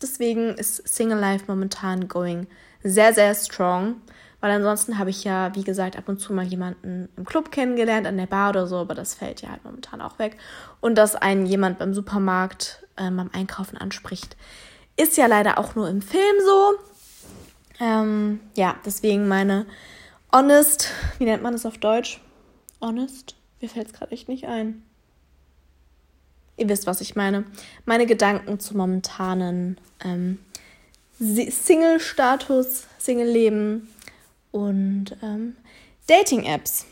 deswegen 0.00 0.54
ist 0.54 0.88
Single 0.88 1.18
Life 1.18 1.44
momentan 1.48 2.08
going 2.08 2.46
sehr, 2.82 3.12
sehr 3.12 3.34
strong. 3.34 3.96
Weil 4.40 4.50
ansonsten 4.50 4.98
habe 4.98 5.10
ich 5.10 5.22
ja, 5.22 5.54
wie 5.54 5.62
gesagt, 5.62 5.96
ab 5.96 6.08
und 6.08 6.18
zu 6.18 6.32
mal 6.32 6.44
jemanden 6.44 7.08
im 7.16 7.24
Club 7.24 7.52
kennengelernt, 7.52 8.08
an 8.08 8.16
der 8.16 8.26
Bar 8.26 8.50
oder 8.50 8.66
so, 8.66 8.78
aber 8.78 8.96
das 8.96 9.14
fällt 9.14 9.40
ja 9.40 9.50
halt 9.50 9.64
momentan 9.64 10.00
auch 10.00 10.18
weg. 10.18 10.36
Und 10.80 10.96
dass 10.96 11.14
einen 11.14 11.46
jemand 11.46 11.78
beim 11.78 11.94
Supermarkt 11.94 12.84
ähm, 12.96 13.18
beim 13.18 13.30
Einkaufen 13.32 13.78
anspricht, 13.78 14.36
ist 15.02 15.16
ja 15.16 15.26
leider 15.26 15.58
auch 15.58 15.74
nur 15.74 15.88
im 15.88 16.02
Film 16.02 16.36
so. 16.44 16.74
Ähm, 17.80 18.40
ja, 18.54 18.76
deswegen 18.84 19.28
meine 19.28 19.66
honest, 20.32 20.90
wie 21.18 21.24
nennt 21.24 21.42
man 21.42 21.54
es 21.54 21.66
auf 21.66 21.78
Deutsch? 21.78 22.20
Honest? 22.80 23.34
Mir 23.60 23.68
fällt 23.68 23.88
es 23.88 23.92
gerade 23.92 24.12
echt 24.12 24.28
nicht 24.28 24.46
ein. 24.46 24.82
Ihr 26.56 26.68
wisst, 26.68 26.86
was 26.86 27.00
ich 27.00 27.16
meine. 27.16 27.44
Meine 27.84 28.06
Gedanken 28.06 28.60
zum 28.60 28.76
momentanen 28.76 29.80
ähm, 30.04 30.38
Single-Status, 31.18 32.86
Single-Leben 32.98 33.88
und 34.50 35.16
ähm, 35.22 35.56
Dating-Apps. 36.06 36.86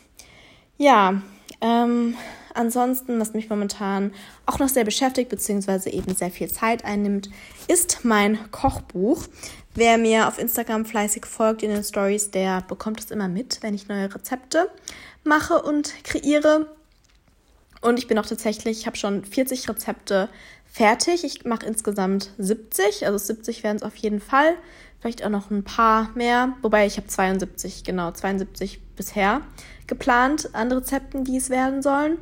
Ja, 0.77 1.21
ähm, 1.61 2.17
ansonsten, 2.55 3.19
was 3.19 3.33
mich 3.33 3.49
momentan 3.49 4.13
auch 4.45 4.59
noch 4.59 4.69
sehr 4.69 4.85
beschäftigt, 4.85 5.29
beziehungsweise 5.29 5.89
eben 5.89 6.15
sehr 6.15 6.31
viel 6.31 6.49
Zeit 6.49 6.85
einnimmt, 6.85 7.29
ist 7.67 7.99
mein 8.03 8.51
Kochbuch. 8.51 9.27
Wer 9.73 9.97
mir 9.97 10.27
auf 10.27 10.37
Instagram 10.37 10.85
fleißig 10.85 11.25
folgt 11.25 11.63
in 11.63 11.69
den 11.69 11.83
Stories, 11.83 12.31
der 12.31 12.61
bekommt 12.61 12.99
es 12.99 13.11
immer 13.11 13.29
mit, 13.29 13.59
wenn 13.61 13.73
ich 13.73 13.87
neue 13.87 14.13
Rezepte 14.13 14.69
mache 15.23 15.61
und 15.61 16.03
kreiere. 16.03 16.75
Und 17.81 17.97
ich 17.97 18.07
bin 18.07 18.19
auch 18.19 18.25
tatsächlich, 18.25 18.79
ich 18.79 18.85
habe 18.85 18.97
schon 18.97 19.23
40 19.23 19.67
Rezepte 19.69 20.29
fertig. 20.71 21.23
Ich 21.23 21.45
mache 21.45 21.65
insgesamt 21.65 22.31
70, 22.37 23.05
also 23.05 23.17
70 23.17 23.63
werden 23.63 23.77
es 23.77 23.83
auf 23.83 23.95
jeden 23.95 24.21
Fall. 24.21 24.55
Vielleicht 25.01 25.25
auch 25.25 25.29
noch 25.29 25.49
ein 25.49 25.63
paar 25.63 26.11
mehr, 26.13 26.53
wobei 26.61 26.85
ich 26.85 26.97
habe 26.97 27.07
72, 27.07 27.83
genau, 27.83 28.11
72 28.11 28.79
bisher 28.95 29.41
geplant 29.87 30.53
an 30.53 30.71
Rezepten, 30.71 31.23
die 31.23 31.37
es 31.37 31.49
werden 31.49 31.81
sollen. 31.81 32.19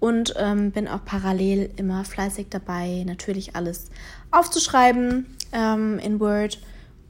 Und 0.00 0.34
ähm, 0.36 0.72
bin 0.72 0.88
auch 0.88 1.04
parallel 1.04 1.70
immer 1.76 2.04
fleißig 2.04 2.46
dabei, 2.50 3.04
natürlich 3.06 3.54
alles 3.54 3.90
aufzuschreiben 4.32 5.26
ähm, 5.52 6.00
in 6.00 6.18
Word 6.18 6.58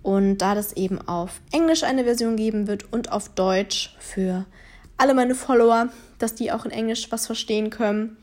und 0.02 0.38
da 0.38 0.54
das 0.54 0.74
eben 0.74 1.00
auf 1.08 1.40
Englisch 1.52 1.84
eine 1.84 2.04
Version 2.04 2.36
geben 2.36 2.66
wird 2.66 2.92
und 2.92 3.10
auf 3.10 3.30
Deutsch 3.30 3.96
für 3.98 4.44
alle 4.98 5.14
meine 5.14 5.34
Follower, 5.34 5.88
dass 6.18 6.34
die 6.34 6.52
auch 6.52 6.64
in 6.64 6.70
Englisch 6.70 7.10
was 7.10 7.26
verstehen 7.26 7.70
können, 7.70 8.16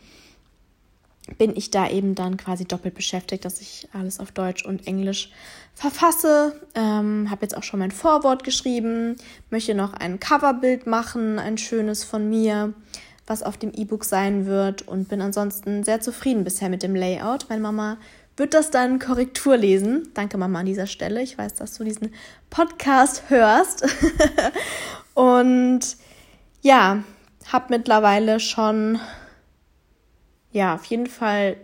bin 1.37 1.55
ich 1.55 1.71
da 1.71 1.89
eben 1.89 2.15
dann 2.15 2.37
quasi 2.37 2.65
doppelt 2.65 2.95
beschäftigt, 2.95 3.45
dass 3.45 3.61
ich 3.61 3.87
alles 3.93 4.19
auf 4.19 4.31
Deutsch 4.31 4.65
und 4.65 4.87
Englisch 4.87 5.31
verfasse. 5.73 6.59
Ähm, 6.75 7.29
habe 7.29 7.43
jetzt 7.43 7.55
auch 7.55 7.63
schon 7.63 7.79
mein 7.79 7.91
Vorwort 7.91 8.43
geschrieben, 8.43 9.15
möchte 9.49 9.75
noch 9.75 9.93
ein 9.93 10.19
Coverbild 10.19 10.87
machen, 10.87 11.39
ein 11.39 11.57
schönes 11.57 12.03
von 12.03 12.29
mir, 12.29 12.73
was 13.27 13.43
auf 13.43 13.57
dem 13.57 13.71
E-Book 13.73 14.03
sein 14.03 14.45
wird 14.45 14.87
und 14.87 15.07
bin 15.07 15.21
ansonsten 15.21 15.83
sehr 15.83 16.01
zufrieden 16.01 16.43
bisher 16.43 16.69
mit 16.69 16.83
dem 16.83 16.95
Layout. 16.95 17.45
Meine 17.47 17.61
Mama 17.61 17.97
wird 18.35 18.53
das 18.53 18.71
dann 18.71 18.99
Korrektur 18.99 19.57
lesen. 19.57 20.09
Danke, 20.13 20.37
Mama, 20.37 20.59
an 20.59 20.65
dieser 20.65 20.87
Stelle. 20.87 21.21
Ich 21.21 21.37
weiß, 21.37 21.55
dass 21.55 21.77
du 21.77 21.83
diesen 21.83 22.13
Podcast 22.49 23.23
hörst. 23.29 23.85
und 25.13 25.81
ja, 26.61 27.03
habe 27.51 27.65
mittlerweile 27.69 28.39
schon, 28.39 28.99
ja, 30.51 30.75
auf 30.75 30.85
jeden 30.85 31.07
Fall 31.07 31.57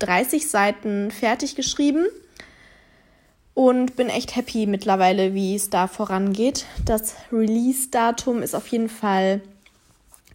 30 0.00 0.48
Seiten 0.48 1.10
fertig 1.10 1.56
geschrieben 1.56 2.06
und 3.54 3.96
bin 3.96 4.08
echt 4.08 4.36
happy 4.36 4.66
mittlerweile, 4.66 5.34
wie 5.34 5.54
es 5.54 5.70
da 5.70 5.86
vorangeht. 5.86 6.66
Das 6.84 7.14
Release-Datum 7.32 8.42
ist 8.42 8.54
auf 8.54 8.66
jeden 8.68 8.88
Fall 8.88 9.40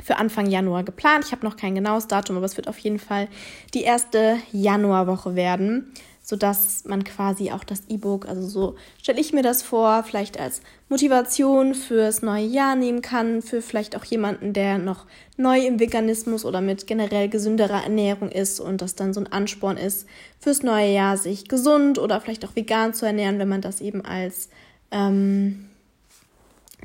für 0.04 0.18
Anfang 0.18 0.48
Januar 0.48 0.84
geplant. 0.84 1.26
Ich 1.26 1.32
habe 1.32 1.46
noch 1.46 1.58
kein 1.58 1.76
genaues 1.76 2.08
Datum, 2.08 2.38
aber 2.38 2.46
es 2.46 2.58
wird 2.58 2.68
auf 2.68 2.78
jeden 2.80 3.00
Fall 3.00 3.28
die 3.74 3.84
erste 3.84 4.38
Januarwoche 4.52 5.36
werden 5.36 5.92
sodass 6.26 6.86
man 6.86 7.04
quasi 7.04 7.52
auch 7.52 7.64
das 7.64 7.84
E-Book, 7.88 8.28
also 8.28 8.48
so 8.48 8.76
stelle 9.00 9.22
ich 9.22 9.32
mir 9.32 9.44
das 9.44 9.62
vor, 9.62 10.02
vielleicht 10.02 10.40
als 10.40 10.62
Motivation 10.90 11.76
fürs 11.76 12.24
neue 12.24 12.48
Jahr 12.48 12.76
nehmen 12.76 13.04
kann, 13.04 13.44
für 13.44 13.62
vielleicht 13.62 13.96
auch 13.96 14.04
jemanden, 14.04 14.52
der 14.52 14.80
noch 14.80 15.06
neu 15.38 15.60
im 15.64 15.80
Veganismus 15.80 16.44
oder 16.44 16.62
mit 16.62 16.88
generell 16.88 17.30
gesünderer 17.30 17.84
Ernährung 17.84 18.32
ist 18.32 18.60
und 18.60 18.82
das 18.82 18.96
dann 18.96 19.14
so 19.14 19.20
ein 19.20 19.32
Ansporn 19.32 19.78
ist, 19.78 20.08
fürs 20.40 20.64
neue 20.64 20.92
Jahr 20.92 21.16
sich 21.18 21.48
gesund 21.48 22.00
oder 22.00 22.20
vielleicht 22.20 22.44
auch 22.44 22.56
vegan 22.56 22.96
zu 22.96 23.06
ernähren, 23.06 23.38
wenn 23.38 23.50
man 23.50 23.62
das 23.62 23.80
eben 23.80 24.04
als 24.04 24.50
ähm, 24.90 25.70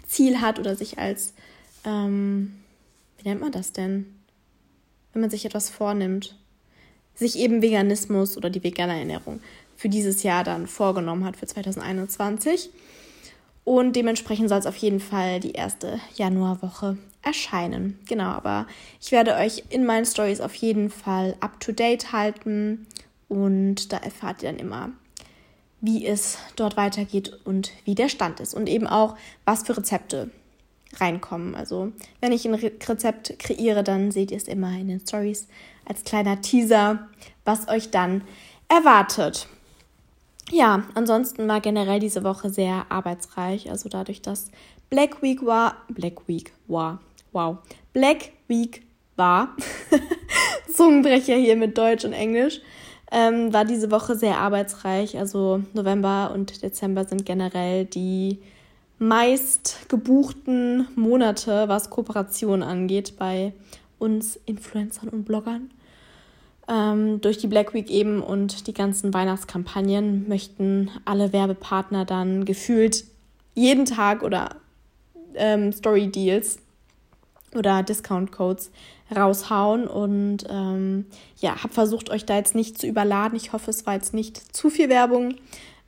Ziel 0.07 0.43
hat 0.43 0.59
oder 0.59 0.77
sich 0.77 0.99
als, 0.99 1.33
ähm, 1.87 2.61
wie 3.17 3.27
nennt 3.27 3.41
man 3.41 3.53
das 3.53 3.73
denn, 3.73 4.05
wenn 5.15 5.23
man 5.23 5.31
sich 5.31 5.47
etwas 5.47 5.71
vornimmt 5.71 6.37
sich 7.15 7.39
eben 7.39 7.63
Veganismus 7.63 8.37
oder 8.37 8.51
die 8.51 8.63
vegane 8.63 8.99
Ernährung 8.99 9.41
für 9.77 9.89
dieses 9.89 10.23
Jahr 10.23 10.45
dann 10.45 10.67
vorgenommen 10.67 11.25
hat, 11.25 11.37
für 11.37 11.47
2021. 11.47 12.71
Und 13.65 13.95
dementsprechend 13.95 14.49
soll 14.49 14.59
es 14.59 14.67
auf 14.67 14.77
jeden 14.77 15.01
Fall 15.01 15.41
die 15.41 15.53
erste 15.53 16.01
Januarwoche 16.17 16.97
erscheinen. 17.23 17.99
Genau, 18.09 18.29
aber 18.29 18.67
ich 19.01 19.13
werde 19.13 19.35
euch 19.35 19.65
in 19.69 19.85
meinen 19.85 20.07
Stories 20.07 20.41
auf 20.41 20.55
jeden 20.55 20.91
Fall 20.91 21.37
up 21.41 21.61
to 21.61 21.73
date 21.73 22.13
halten 22.13 22.87
und 23.29 23.93
da 23.93 23.99
erfahrt 23.99 24.43
ihr 24.43 24.51
dann 24.51 24.59
immer, 24.59 24.91
wie 25.81 26.07
es 26.07 26.39
dort 26.57 26.77
weitergeht 26.77 27.39
und 27.45 27.73
wie 27.85 27.95
der 27.95 28.09
Stand 28.09 28.41
ist 28.41 28.55
und 28.55 28.69
eben 28.69 28.87
auch, 28.87 29.17
was 29.45 29.63
für 29.63 29.77
Rezepte 29.77 30.31
reinkommen. 30.97 31.55
Also, 31.55 31.93
wenn 32.21 32.33
ich 32.33 32.47
ein 32.47 32.55
Rezept 32.55 33.39
kreiere, 33.39 33.85
dann 33.85 34.11
seht 34.11 34.31
ihr 34.31 34.37
es 34.37 34.49
immer 34.49 34.73
in 34.73 34.89
den 34.89 35.01
Stories 35.01 35.47
als 35.91 36.05
kleiner 36.05 36.41
Teaser, 36.41 37.09
was 37.45 37.69
euch 37.69 37.91
dann 37.91 38.23
erwartet. 38.69 39.49
Ja, 40.51 40.85
ansonsten 40.95 41.49
war 41.49 41.61
generell 41.61 41.99
diese 42.01 42.25
Woche 42.25 42.49
sehr 42.49 42.87
arbeitsreich. 42.89 43.71
Also 43.71 43.89
dadurch, 43.89 44.23
dass 44.23 44.51
Black 44.89 45.21
Week 45.21 45.45
war, 45.45 45.77
Black 45.89 46.29
Week 46.29 46.53
war, 46.69 47.01
wow, 47.33 47.59
Black 47.93 48.31
Week 48.49 48.83
war, 49.17 49.57
Zungenbrecher 50.73 51.35
hier 51.35 51.57
mit 51.57 51.77
Deutsch 51.77 52.05
und 52.05 52.13
Englisch, 52.13 52.61
ähm, 53.11 53.53
war 53.53 53.65
diese 53.65 53.91
Woche 53.91 54.15
sehr 54.15 54.39
arbeitsreich. 54.39 55.19
Also 55.19 55.63
November 55.73 56.31
und 56.33 56.63
Dezember 56.63 57.05
sind 57.05 57.27
generell 57.27 57.85
die 57.85 58.39
meist 58.99 59.89
gebuchten 59.89 60.87
Monate, 60.95 61.69
was 61.69 61.91
Kooperation 61.91 62.63
angeht 62.63 63.15
bei 63.19 63.53
uns 63.99 64.39
Influencern 64.47 65.09
und 65.09 65.25
Bloggern 65.25 65.71
ähm, 66.71 67.21
durch 67.21 67.39
die 67.39 67.49
Black 67.49 67.75
Week 67.75 67.91
eben 67.91 68.23
und 68.23 68.67
die 68.69 68.75
ganzen 68.75 69.13
Weihnachtskampagnen 69.13 70.29
möchten 70.29 70.91
alle 71.05 71.33
Werbepartner 71.33 72.05
dann 72.05 72.45
gefühlt 72.45 73.05
jeden 73.55 73.85
Tag 73.85 74.23
oder 74.23 74.57
ähm, 75.35 75.73
Story 75.73 76.07
Deals 76.09 76.59
oder 77.55 77.83
Discount 77.83 78.31
Codes 78.31 78.71
raushauen 79.15 79.89
und 79.89 80.45
ähm, 80.49 81.07
ja, 81.41 81.63
habe 81.63 81.75
versucht, 81.75 82.11
euch 82.11 82.25
da 82.25 82.37
jetzt 82.37 82.55
nicht 82.55 82.79
zu 82.79 82.87
überladen. 82.87 83.37
Ich 83.37 83.53
hoffe, 83.53 83.71
es 83.71 83.85
war 83.87 83.95
jetzt 83.95 84.15
nicht 84.15 84.57
zu 84.57 84.71
viel 84.71 84.89
Werbung 84.89 85.35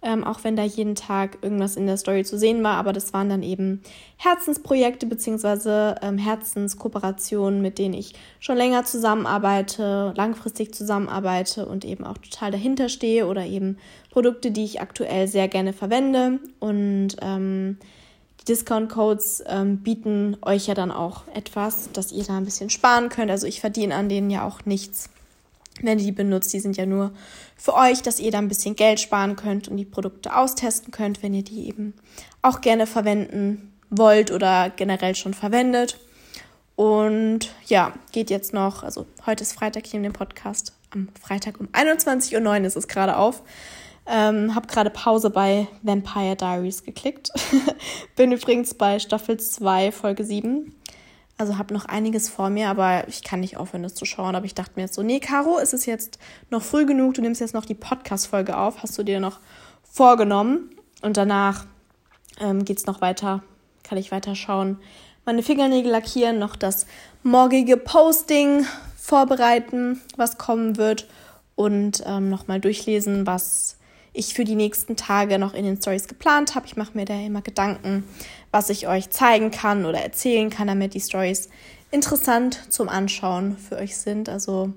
ähm, 0.03 0.25
auch 0.25 0.43
wenn 0.43 0.57
da 0.57 0.65
jeden 0.65 0.95
Tag 0.95 1.39
irgendwas 1.43 1.77
in 1.77 1.87
der 1.87 1.97
Story 1.97 2.25
zu 2.25 2.37
sehen 2.37 2.63
war. 2.63 2.77
Aber 2.77 2.93
das 2.93 3.13
waren 3.13 3.29
dann 3.29 3.43
eben 3.43 3.83
Herzensprojekte 4.17 5.07
bzw. 5.07 5.95
Ähm, 6.03 6.19
Herzenskooperationen, 6.19 7.63
mit 7.63 7.79
denen 7.79 7.95
ich 7.95 8.15
schon 8.41 8.57
länger 8.57 8.85
zusammenarbeite, 8.85 10.13
langfristig 10.17 10.75
zusammenarbeite 10.75 11.67
und 11.67 11.85
eben 11.85 12.05
auch 12.05 12.19
total 12.19 12.51
dahinter 12.51 12.89
stehe 12.89 13.27
oder 13.27 13.47
eben 13.47 13.79
Produkte, 14.11 14.51
die 14.51 14.65
ich 14.65 14.81
aktuell 14.81 15.29
sehr 15.29 15.49
gerne 15.49 15.73
verwende. 15.73 16.41
Und 16.59 17.17
ähm, 17.23 17.79
die 18.41 18.45
Discount-Codes 18.47 19.45
ähm, 19.47 19.79
bieten 19.79 20.37
euch 20.43 20.67
ja 20.67 20.75
dann 20.75 20.91
auch 20.91 21.23
etwas, 21.33 21.91
dass 21.93 22.11
ihr 22.11 22.25
da 22.25 22.37
ein 22.37 22.45
bisschen 22.45 22.71
sparen 22.71 23.09
könnt. 23.09 23.31
Also 23.31 23.47
ich 23.47 23.61
verdiene 23.61 23.95
an 23.95 24.09
denen 24.09 24.31
ja 24.31 24.45
auch 24.45 24.65
nichts 24.65 25.11
wenn 25.87 25.99
ihr 25.99 26.07
die 26.07 26.13
benutzt. 26.13 26.53
Die 26.53 26.61
sind 26.61 26.77
ja 26.77 26.87
nur 26.87 27.13
für 27.57 27.75
euch, 27.75 28.03
dass 28.03 28.21
ihr 28.21 28.31
da 28.31 28.39
ein 28.39 28.49
bisschen 28.49 28.77
Geld 28.77 29.01
sparen 29.01 29.37
könnt 29.37 29.69
und 29.69 29.77
die 29.77 29.85
Produkte 29.85 30.35
austesten 30.35 30.91
könnt, 30.91 31.23
wenn 31.23 31.35
ihr 31.35 31.45
die 31.45 31.69
eben 31.69 31.95
auch 32.43 32.61
gerne 32.61 32.87
verwenden 32.87 33.73
wollt 33.91 34.31
oder 34.31 34.71
generell 34.71 35.15
schon 35.15 35.35
verwendet. 35.35 35.99
Und 36.77 37.55
ja, 37.67 37.93
geht 38.13 38.31
jetzt 38.31 38.53
noch, 38.53 38.83
also 38.83 39.07
heute 39.27 39.43
ist 39.43 39.53
Freitag 39.53 39.87
hier 39.87 39.99
in 39.99 40.05
dem 40.05 40.13
Podcast. 40.13 40.73
Am 40.91 41.09
Freitag 41.21 41.61
um 41.61 41.69
21.09 41.69 42.45
Uhr 42.45 42.67
ist 42.67 42.77
es 42.77 42.89
gerade 42.89 43.17
auf. 43.17 43.43
Ähm, 44.07 44.55
hab 44.55 44.67
gerade 44.67 44.91
Pause 44.91 45.31
bei 45.31 45.69
Vampire 45.83 46.35
Diaries 46.35 46.83
geklickt. 46.83 47.31
Bin 48.17 48.33
übrigens 48.33 48.75
bei 48.75 48.99
Staffel 48.99 49.39
2, 49.39 49.93
Folge 49.93 50.25
7. 50.25 50.75
Also 51.43 51.59
habe 51.59 51.75
noch 51.75 51.87
einiges 51.87 52.29
vor 52.29 52.51
mir, 52.51 52.69
aber 52.69 53.09
ich 53.09 53.25
kann 53.25 53.41
nicht 53.41 53.57
aufhören, 53.57 53.83
das 53.83 53.97
zu 53.97 54.05
schauen. 54.05 54.37
Aber 54.37 54.47
ich 54.47 54.55
dachte 54.55 54.75
mir 54.77 54.83
jetzt 54.83 54.95
so, 54.95 55.03
nee, 55.03 55.19
Caro, 55.19 55.59
ist 55.59 55.75
es 55.75 55.87
jetzt 55.87 56.21
noch 56.51 56.63
früh 56.63 56.87
genug? 56.87 57.15
Du 57.15 57.21
nimmst 57.21 57.41
jetzt 57.41 57.53
noch 57.53 57.65
die 57.65 57.75
Podcast-Folge 57.75 58.57
auf. 58.57 58.81
Hast 58.81 58.97
du 58.97 59.03
dir 59.03 59.19
noch 59.19 59.41
vorgenommen? 59.83 60.71
Und 61.01 61.17
danach 61.17 61.67
ähm, 62.39 62.65
geht 62.65 62.79
es 62.79 62.87
noch 62.87 63.01
weiter. 63.01 63.43
Kann 63.83 63.99
ich 63.99 64.13
weiter 64.13 64.37
schauen. 64.37 64.79
Meine 65.25 65.43
Fingernägel 65.43 65.91
lackieren, 65.91 66.39
noch 66.39 66.55
das 66.55 66.87
morgige 67.25 67.77
Posting 67.77 68.65
vorbereiten, 68.97 70.01
was 70.17 70.39
kommen 70.39 70.77
wird. 70.77 71.09
Und 71.57 72.05
ähm, 72.07 72.31
nochmal 72.31 72.61
durchlesen, 72.61 73.27
was 73.27 73.79
ich 74.13 74.33
für 74.33 74.45
die 74.45 74.55
nächsten 74.55 74.95
Tage 74.95 75.41
noch 75.41 75.55
in 75.55 75.65
den 75.65 75.77
Stories 75.77 76.07
geplant 76.07 76.55
habe. 76.55 76.67
Ich 76.67 76.77
mache 76.77 76.97
mir 76.97 77.05
da 77.05 77.15
immer 77.15 77.43
Gedanken, 77.43 78.05
was 78.53 78.71
ich 78.71 78.87
euch 78.87 79.11
zeigen 79.11 79.51
kann 79.51 79.85
oder 79.85 79.99
erzählen 79.99 80.51
kann, 80.51 80.69
damit 80.69 80.95
die 80.95 81.01
Stories 81.01 81.49
interessant 81.91 82.73
zum 82.73 82.89
Anschauen 82.89 83.57
für 83.57 83.77
euch 83.77 83.97
sind. 83.97 84.29
Also 84.29 84.73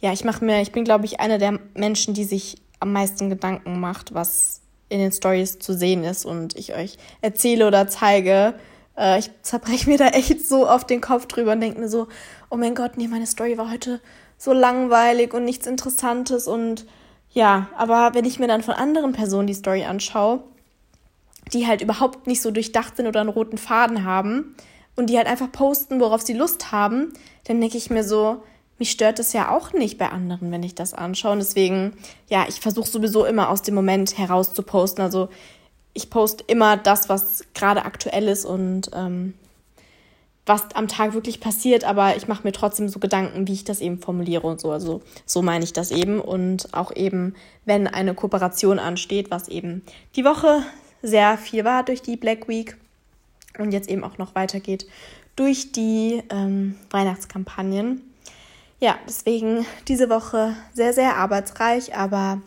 ja, 0.00 0.12
ich 0.12 0.24
mache 0.24 0.44
mir, 0.44 0.62
ich 0.62 0.72
bin 0.72 0.84
glaube 0.84 1.04
ich 1.04 1.20
eine 1.20 1.38
der 1.38 1.58
Menschen, 1.74 2.14
die 2.14 2.24
sich 2.24 2.56
am 2.80 2.92
meisten 2.92 3.28
Gedanken 3.28 3.80
macht, 3.80 4.14
was 4.14 4.60
in 4.88 5.00
den 5.00 5.12
Stories 5.12 5.58
zu 5.58 5.74
sehen 5.74 6.04
ist 6.04 6.24
und 6.24 6.56
ich 6.56 6.74
euch 6.74 6.96
erzähle 7.20 7.66
oder 7.66 7.88
zeige. 7.88 8.54
Äh, 8.96 9.18
ich 9.18 9.30
zerbreche 9.42 9.90
mir 9.90 9.98
da 9.98 10.06
echt 10.08 10.46
so 10.46 10.68
auf 10.68 10.86
den 10.86 11.00
Kopf 11.00 11.26
drüber 11.26 11.52
und 11.52 11.60
denke 11.60 11.80
mir 11.80 11.88
so, 11.88 12.08
oh 12.50 12.56
mein 12.56 12.74
Gott, 12.74 12.96
nee, 12.96 13.08
meine 13.08 13.26
Story 13.26 13.58
war 13.58 13.70
heute 13.70 14.00
so 14.38 14.52
langweilig 14.52 15.34
und 15.34 15.44
nichts 15.44 15.66
Interessantes 15.66 16.46
und 16.46 16.86
ja, 17.30 17.68
aber 17.76 18.14
wenn 18.14 18.24
ich 18.24 18.38
mir 18.38 18.48
dann 18.48 18.62
von 18.62 18.74
anderen 18.74 19.12
Personen 19.12 19.46
die 19.46 19.54
Story 19.54 19.84
anschaue, 19.84 20.44
die 21.52 21.66
halt 21.66 21.82
überhaupt 21.82 22.26
nicht 22.26 22.42
so 22.42 22.50
durchdacht 22.50 22.96
sind 22.96 23.06
oder 23.06 23.20
einen 23.20 23.28
roten 23.28 23.58
Faden 23.58 24.04
haben 24.04 24.54
und 24.96 25.10
die 25.10 25.16
halt 25.16 25.26
einfach 25.26 25.50
posten, 25.52 26.00
worauf 26.00 26.22
sie 26.22 26.34
Lust 26.34 26.72
haben, 26.72 27.12
dann 27.44 27.60
denke 27.60 27.76
ich 27.76 27.90
mir 27.90 28.04
so, 28.04 28.42
mich 28.78 28.90
stört 28.90 29.18
es 29.18 29.32
ja 29.32 29.50
auch 29.50 29.72
nicht 29.72 29.98
bei 29.98 30.08
anderen, 30.10 30.52
wenn 30.52 30.62
ich 30.62 30.74
das 30.74 30.94
anschaue. 30.94 31.32
Und 31.32 31.38
deswegen, 31.40 31.94
ja, 32.28 32.46
ich 32.48 32.60
versuche 32.60 32.88
sowieso 32.88 33.24
immer 33.24 33.48
aus 33.50 33.62
dem 33.62 33.74
Moment 33.74 34.16
heraus 34.18 34.54
zu 34.54 34.62
posten. 34.62 35.00
Also 35.00 35.28
ich 35.94 36.10
poste 36.10 36.44
immer 36.46 36.76
das, 36.76 37.08
was 37.08 37.44
gerade 37.54 37.84
aktuell 37.84 38.28
ist 38.28 38.44
und 38.44 38.90
ähm, 38.94 39.34
was 40.46 40.74
am 40.74 40.88
Tag 40.88 41.12
wirklich 41.12 41.40
passiert, 41.40 41.84
aber 41.84 42.16
ich 42.16 42.26
mache 42.26 42.42
mir 42.42 42.52
trotzdem 42.52 42.88
so 42.88 42.98
Gedanken, 42.98 43.46
wie 43.46 43.52
ich 43.52 43.64
das 43.64 43.80
eben 43.80 43.98
formuliere 43.98 44.46
und 44.46 44.60
so. 44.60 44.70
Also 44.70 45.02
so 45.26 45.42
meine 45.42 45.64
ich 45.64 45.72
das 45.72 45.90
eben. 45.90 46.20
Und 46.20 46.72
auch 46.72 46.94
eben, 46.94 47.34
wenn 47.64 47.86
eine 47.86 48.14
Kooperation 48.14 48.78
ansteht, 48.78 49.30
was 49.30 49.48
eben 49.48 49.82
die 50.16 50.24
Woche 50.24 50.62
sehr 51.02 51.38
viel 51.38 51.64
war 51.64 51.84
durch 51.84 52.02
die 52.02 52.16
Black 52.16 52.48
Week 52.48 52.76
und 53.58 53.72
jetzt 53.72 53.88
eben 53.88 54.04
auch 54.04 54.18
noch 54.18 54.34
weitergeht 54.34 54.86
durch 55.36 55.72
die 55.72 56.22
ähm, 56.30 56.76
Weihnachtskampagnen. 56.90 58.02
Ja, 58.80 58.98
deswegen 59.06 59.66
diese 59.86 60.08
Woche 60.10 60.54
sehr, 60.74 60.92
sehr 60.92 61.16
arbeitsreich, 61.16 61.94
aber 61.94 62.40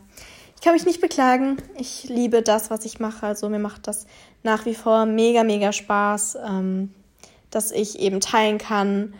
ich 0.55 0.61
kann 0.61 0.73
mich 0.73 0.85
nicht 0.85 1.01
beklagen. 1.01 1.57
Ich 1.77 2.05
liebe 2.05 2.41
das, 2.41 2.69
was 2.69 2.85
ich 2.85 2.99
mache. 2.99 3.25
Also 3.25 3.49
mir 3.49 3.59
macht 3.59 3.87
das 3.87 4.07
nach 4.43 4.65
wie 4.65 4.75
vor 4.75 5.05
mega, 5.05 5.43
mega 5.43 5.71
Spaß. 5.71 6.37
Ähm, 6.45 6.91
dass 7.51 7.71
ich 7.71 7.99
eben 7.99 8.19
teilen 8.21 8.57
kann, 8.57 9.13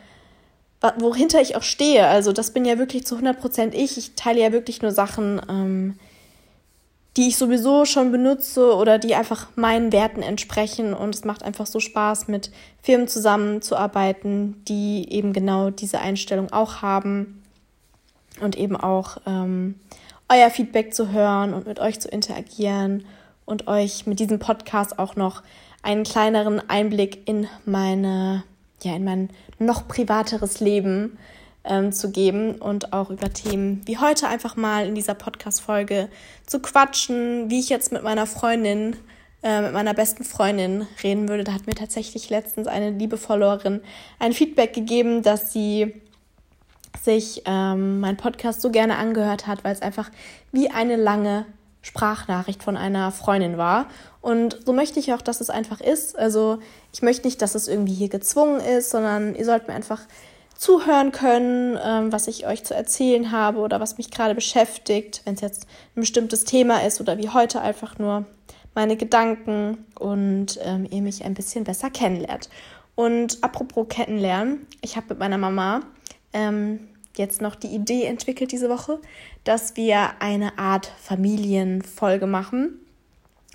wohinter 0.97 1.41
ich 1.41 1.55
auch 1.55 1.63
stehe. 1.63 2.07
Also 2.07 2.31
das 2.33 2.51
bin 2.51 2.65
ja 2.65 2.79
wirklich 2.79 3.05
zu 3.05 3.17
100% 3.17 3.73
ich. 3.73 3.97
Ich 3.97 4.15
teile 4.15 4.41
ja 4.41 4.51
wirklich 4.51 4.81
nur 4.81 4.91
Sachen, 4.91 5.39
ähm, 5.47 5.99
die 7.17 7.27
ich 7.27 7.37
sowieso 7.37 7.85
schon 7.85 8.11
benutze 8.11 8.73
oder 8.75 8.97
die 8.97 9.15
einfach 9.15 9.49
meinen 9.55 9.91
Werten 9.91 10.21
entsprechen. 10.21 10.93
Und 10.93 11.13
es 11.13 11.25
macht 11.25 11.43
einfach 11.43 11.65
so 11.65 11.79
Spaß, 11.79 12.27
mit 12.27 12.51
Firmen 12.81 13.07
zusammenzuarbeiten, 13.07 14.63
die 14.65 15.07
eben 15.11 15.33
genau 15.33 15.69
diese 15.69 15.99
Einstellung 15.99 16.51
auch 16.53 16.81
haben 16.81 17.43
und 18.39 18.57
eben 18.57 18.77
auch 18.77 19.17
ähm, 19.25 19.75
euer 20.29 20.49
Feedback 20.49 20.93
zu 20.93 21.11
hören 21.11 21.53
und 21.53 21.67
mit 21.67 21.79
euch 21.79 21.99
zu 21.99 22.07
interagieren 22.07 23.05
und 23.45 23.67
euch 23.67 24.07
mit 24.07 24.19
diesem 24.19 24.39
Podcast 24.39 24.97
auch 24.97 25.17
noch 25.17 25.43
einen 25.83 26.03
kleineren 26.03 26.61
Einblick 26.69 27.27
in 27.27 27.47
meine 27.65 28.43
ja, 28.83 28.95
in 28.95 29.03
mein 29.03 29.29
noch 29.59 29.87
privateres 29.87 30.59
Leben 30.59 31.17
ähm, 31.63 31.91
zu 31.91 32.11
geben 32.11 32.55
und 32.55 32.93
auch 32.93 33.09
über 33.09 33.31
Themen 33.31 33.81
wie 33.85 33.97
heute 33.97 34.27
einfach 34.27 34.55
mal 34.55 34.87
in 34.87 34.95
dieser 34.95 35.13
Podcast-Folge 35.13 36.09
zu 36.47 36.59
quatschen, 36.59 37.49
wie 37.49 37.59
ich 37.59 37.69
jetzt 37.69 37.91
mit 37.91 38.03
meiner 38.03 38.25
Freundin, 38.25 38.95
äh, 39.43 39.61
mit 39.61 39.73
meiner 39.73 39.93
besten 39.93 40.23
Freundin 40.23 40.87
reden 41.03 41.29
würde. 41.29 41.43
Da 41.43 41.53
hat 41.53 41.67
mir 41.67 41.75
tatsächlich 41.75 42.29
letztens 42.29 42.67
eine 42.67 42.91
liebe 42.91 43.17
Followerin 43.17 43.81
ein 44.19 44.33
Feedback 44.33 44.73
gegeben, 44.73 45.21
dass 45.21 45.53
sie 45.53 45.93
sich 47.01 47.43
ähm, 47.45 47.99
mein 47.99 48.17
Podcast 48.17 48.61
so 48.61 48.69
gerne 48.69 48.97
angehört 48.97 49.47
hat, 49.47 49.63
weil 49.63 49.73
es 49.73 49.81
einfach 49.81 50.09
wie 50.51 50.69
eine 50.69 50.95
lange 50.95 51.45
Sprachnachricht 51.81 52.63
von 52.63 52.77
einer 52.77 53.11
Freundin 53.11 53.57
war. 53.57 53.87
Und 54.21 54.59
so 54.65 54.73
möchte 54.73 54.99
ich 54.99 55.13
auch, 55.13 55.21
dass 55.21 55.41
es 55.41 55.49
einfach 55.49 55.81
ist. 55.81 56.17
Also 56.17 56.59
ich 56.93 57.01
möchte 57.01 57.25
nicht, 57.27 57.41
dass 57.41 57.55
es 57.55 57.67
irgendwie 57.67 57.93
hier 57.93 58.09
gezwungen 58.09 58.61
ist, 58.61 58.91
sondern 58.91 59.35
ihr 59.35 59.45
sollt 59.45 59.67
mir 59.67 59.73
einfach 59.73 60.01
zuhören 60.61 61.11
können, 61.11 61.75
ähm, 61.83 62.11
was 62.11 62.27
ich 62.27 62.45
euch 62.45 62.63
zu 62.63 62.75
erzählen 62.75 63.31
habe 63.31 63.57
oder 63.57 63.79
was 63.79 63.97
mich 63.97 64.11
gerade 64.11 64.35
beschäftigt, 64.35 65.23
wenn 65.25 65.33
es 65.33 65.41
jetzt 65.41 65.65
ein 65.95 66.01
bestimmtes 66.01 66.43
Thema 66.43 66.85
ist 66.85 67.01
oder 67.01 67.17
wie 67.17 67.29
heute 67.29 67.61
einfach 67.61 67.97
nur 67.97 68.27
meine 68.75 68.95
Gedanken 68.95 69.85
und 69.97 70.59
ähm, 70.61 70.87
ihr 70.91 71.01
mich 71.01 71.25
ein 71.25 71.33
bisschen 71.33 71.63
besser 71.63 71.89
kennenlernt. 71.89 72.51
Und 72.93 73.39
apropos 73.43 73.87
kennenlernen, 73.89 74.67
ich 74.81 74.97
habe 74.97 75.07
mit 75.09 75.19
meiner 75.19 75.39
Mama 75.39 75.81
ähm, 76.31 76.89
jetzt 77.17 77.41
noch 77.41 77.55
die 77.55 77.73
Idee 77.73 78.03
entwickelt 78.03 78.51
diese 78.51 78.69
Woche, 78.69 78.99
dass 79.43 79.75
wir 79.77 80.21
eine 80.21 80.59
Art 80.59 80.91
Familienfolge 81.01 82.27
machen. 82.27 82.80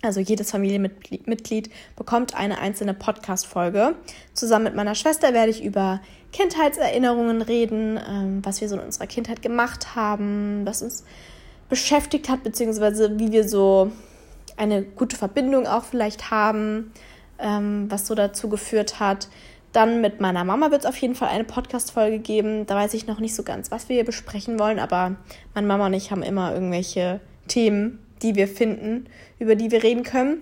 Also 0.03 0.21
jedes 0.21 0.51
Familienmitglied 0.51 1.71
bekommt 1.97 2.35
eine 2.37 2.59
einzelne 2.59 2.93
Podcast-Folge. 2.93 3.95
Zusammen 4.35 4.65
mit 4.65 4.75
meiner 4.75 4.95
Schwester 4.95 5.33
werde 5.33 5.51
ich 5.51 5.65
über 5.65 6.01
Kindheitserinnerungen 6.33 7.41
reden, 7.41 7.99
ähm, 8.09 8.45
was 8.45 8.61
wir 8.61 8.69
so 8.69 8.77
in 8.77 8.83
unserer 8.83 9.07
Kindheit 9.07 9.41
gemacht 9.41 9.97
haben, 9.97 10.67
was 10.67 10.83
uns 10.83 11.05
beschäftigt 11.71 12.29
hat, 12.29 12.45
beziehungsweise 12.45 13.19
wie 13.19 13.33
wir 13.33 13.49
so 13.49 13.91
eine 14.57 14.83
gute 14.83 15.17
Verbindung 15.17 15.67
auch 15.67 15.85
vielleicht 15.85 16.31
haben, 16.31 16.93
ähm, 17.39 17.87
was 17.91 18.07
so 18.07 18.15
dazu 18.15 18.49
geführt 18.49 19.01
hat, 19.01 19.29
dann 19.73 20.01
mit 20.01 20.21
meiner 20.21 20.45
Mama 20.45 20.71
wird 20.71 20.83
es 20.83 20.87
auf 20.87 20.97
jeden 20.97 21.15
Fall 21.15 21.29
eine 21.29 21.45
Podcast-Folge 21.45 22.19
geben. 22.19 22.67
Da 22.67 22.77
weiß 22.77 22.95
ich 22.95 23.07
noch 23.07 23.19
nicht 23.19 23.35
so 23.35 23.43
ganz, 23.43 23.71
was 23.71 23.89
wir 23.89 23.97
hier 23.97 24.05
besprechen 24.05 24.59
wollen, 24.59 24.79
aber 24.79 25.17
meine 25.55 25.67
Mama 25.67 25.87
und 25.87 25.95
ich 25.95 26.11
haben 26.11 26.23
immer 26.23 26.55
irgendwelche 26.55 27.21
Themen, 27.49 27.99
die 28.23 28.35
wir 28.35 28.49
finden, 28.49 29.07
über 29.39 29.55
die 29.55 29.71
wir 29.71 29.83
reden 29.83 30.03
können. 30.03 30.39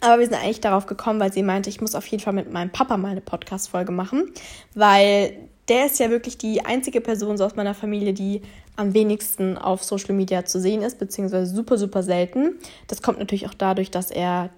Aber 0.00 0.20
wir 0.20 0.26
sind 0.26 0.36
eigentlich 0.36 0.60
darauf 0.60 0.86
gekommen, 0.86 1.18
weil 1.20 1.32
sie 1.32 1.42
meinte, 1.42 1.70
ich 1.70 1.80
muss 1.80 1.94
auf 1.94 2.06
jeden 2.06 2.22
Fall 2.22 2.32
mit 2.32 2.52
meinem 2.52 2.70
Papa 2.70 2.96
mal 2.96 3.10
eine 3.10 3.20
Podcast-Folge 3.20 3.92
machen, 3.92 4.30
weil 4.74 5.32
der 5.68 5.86
ist 5.86 5.98
ja 5.98 6.10
wirklich 6.10 6.38
die 6.38 6.64
einzige 6.64 7.00
Person 7.00 7.36
so 7.36 7.44
aus 7.44 7.56
meiner 7.56 7.74
Familie, 7.74 8.12
die 8.12 8.42
am 8.76 8.94
wenigsten 8.94 9.58
auf 9.58 9.82
Social 9.82 10.14
Media 10.14 10.44
zu 10.44 10.60
sehen 10.60 10.82
ist, 10.82 10.98
beziehungsweise 10.98 11.52
super, 11.54 11.76
super 11.76 12.02
selten. 12.02 12.58
Das 12.86 13.02
kommt 13.02 13.18
natürlich 13.18 13.48
auch 13.48 13.54
dadurch, 13.54 13.90
dass 13.90 14.10
er 14.10 14.50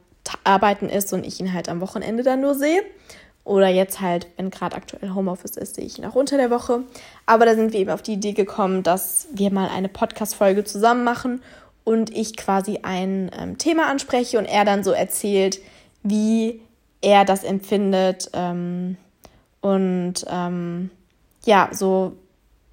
arbeiten 0.44 0.88
ist 0.88 1.12
und 1.12 1.26
ich 1.26 1.40
ihn 1.40 1.52
halt 1.52 1.68
am 1.68 1.80
Wochenende 1.80 2.22
dann 2.22 2.42
nur 2.42 2.54
sehe. 2.54 2.82
Oder 3.42 3.68
jetzt 3.68 4.00
halt, 4.00 4.28
wenn 4.36 4.50
gerade 4.50 4.76
aktuell 4.76 5.10
Homeoffice 5.14 5.56
ist, 5.56 5.74
sehe 5.74 5.84
ich 5.84 5.98
ihn 5.98 6.04
auch 6.04 6.14
unter 6.14 6.36
der 6.36 6.50
Woche. 6.50 6.82
Aber 7.24 7.46
da 7.46 7.54
sind 7.54 7.72
wir 7.72 7.80
eben 7.80 7.90
auf 7.90 8.02
die 8.02 8.12
Idee 8.12 8.32
gekommen, 8.32 8.82
dass 8.82 9.28
wir 9.32 9.50
mal 9.50 9.70
eine 9.70 9.88
Podcast-Folge 9.88 10.64
zusammen 10.64 11.02
machen 11.02 11.40
und 11.84 12.14
ich 12.16 12.36
quasi 12.36 12.80
ein 12.82 13.30
ähm, 13.38 13.58
Thema 13.58 13.88
anspreche 13.88 14.38
und 14.38 14.46
er 14.46 14.64
dann 14.64 14.84
so 14.84 14.92
erzählt, 14.92 15.60
wie 16.02 16.60
er 17.00 17.24
das 17.24 17.44
empfindet 17.44 18.30
ähm, 18.32 18.96
und 19.60 20.24
ähm, 20.28 20.90
ja, 21.44 21.68
so 21.72 22.16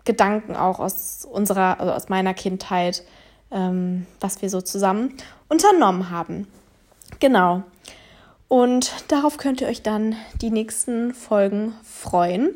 Gedanken 0.05 0.55
auch 0.55 0.79
aus 0.79 1.27
unserer, 1.29 1.79
also 1.79 1.91
aus 1.91 2.09
meiner 2.09 2.33
Kindheit, 2.33 3.03
ähm, 3.51 4.05
was 4.19 4.41
wir 4.41 4.49
so 4.49 4.61
zusammen 4.61 5.13
unternommen 5.49 6.09
haben. 6.09 6.47
Genau. 7.19 7.63
Und 8.47 8.91
darauf 9.09 9.37
könnt 9.37 9.59
ihr 9.59 9.67
euch 9.67 9.81
dann 9.81 10.15
die 10.41 10.51
nächsten 10.51 11.13
Folgen 11.13 11.73
freuen. 11.83 12.55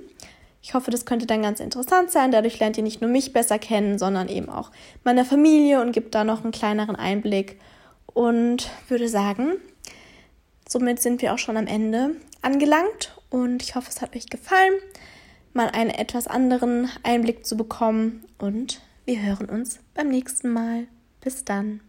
Ich 0.62 0.74
hoffe, 0.74 0.91
das 0.91 1.06
könnte 1.06 1.26
dann 1.26 1.41
ganz 1.41 1.60
interessant 1.60 2.12
sein. 2.12 2.32
Dadurch 2.32 2.60
lernt 2.60 2.78
ihr 2.78 2.84
nicht 2.84 3.02
nur 3.02 3.10
mich 3.10 3.34
besser 3.34 3.58
kennen, 3.58 3.97
sondern 3.97 4.30
eben 4.30 4.50
auch 4.50 4.71
meine 5.04 5.26
Familie 5.26 5.82
und 5.82 5.91
gibt 5.91 6.13
da 6.13 6.24
noch 6.24 6.43
einen 6.43 6.52
kleineren 6.52 6.95
Einblick. 6.95 7.60
Und 8.13 8.69
würde 8.89 9.08
sagen, 9.08 9.54
somit 10.67 11.02
sind 11.02 11.21
wir 11.21 11.34
auch 11.34 11.38
schon 11.38 11.58
am 11.58 11.67
Ende 11.67 12.15
angelangt. 12.41 13.15
Und 13.30 13.63
ich 13.63 13.76
hoffe, 13.76 13.89
es 13.89 14.02
hat 14.02 14.15
euch 14.15 14.30
gefallen, 14.30 14.74
mal 15.54 15.69
einen 15.69 15.89
etwas 15.89 16.28
anderen 16.28 16.89
Einblick 17.04 17.45
zu 17.45 17.58
bekommen. 17.58 18.26
Und 18.38 18.82
wir 19.06 19.21
hören 19.21 19.50
uns 19.50 19.80
beim 19.93 20.10
nächsten 20.10 20.52
Mal. 20.52 20.88
Bis 21.21 21.45
dann. 21.45 21.82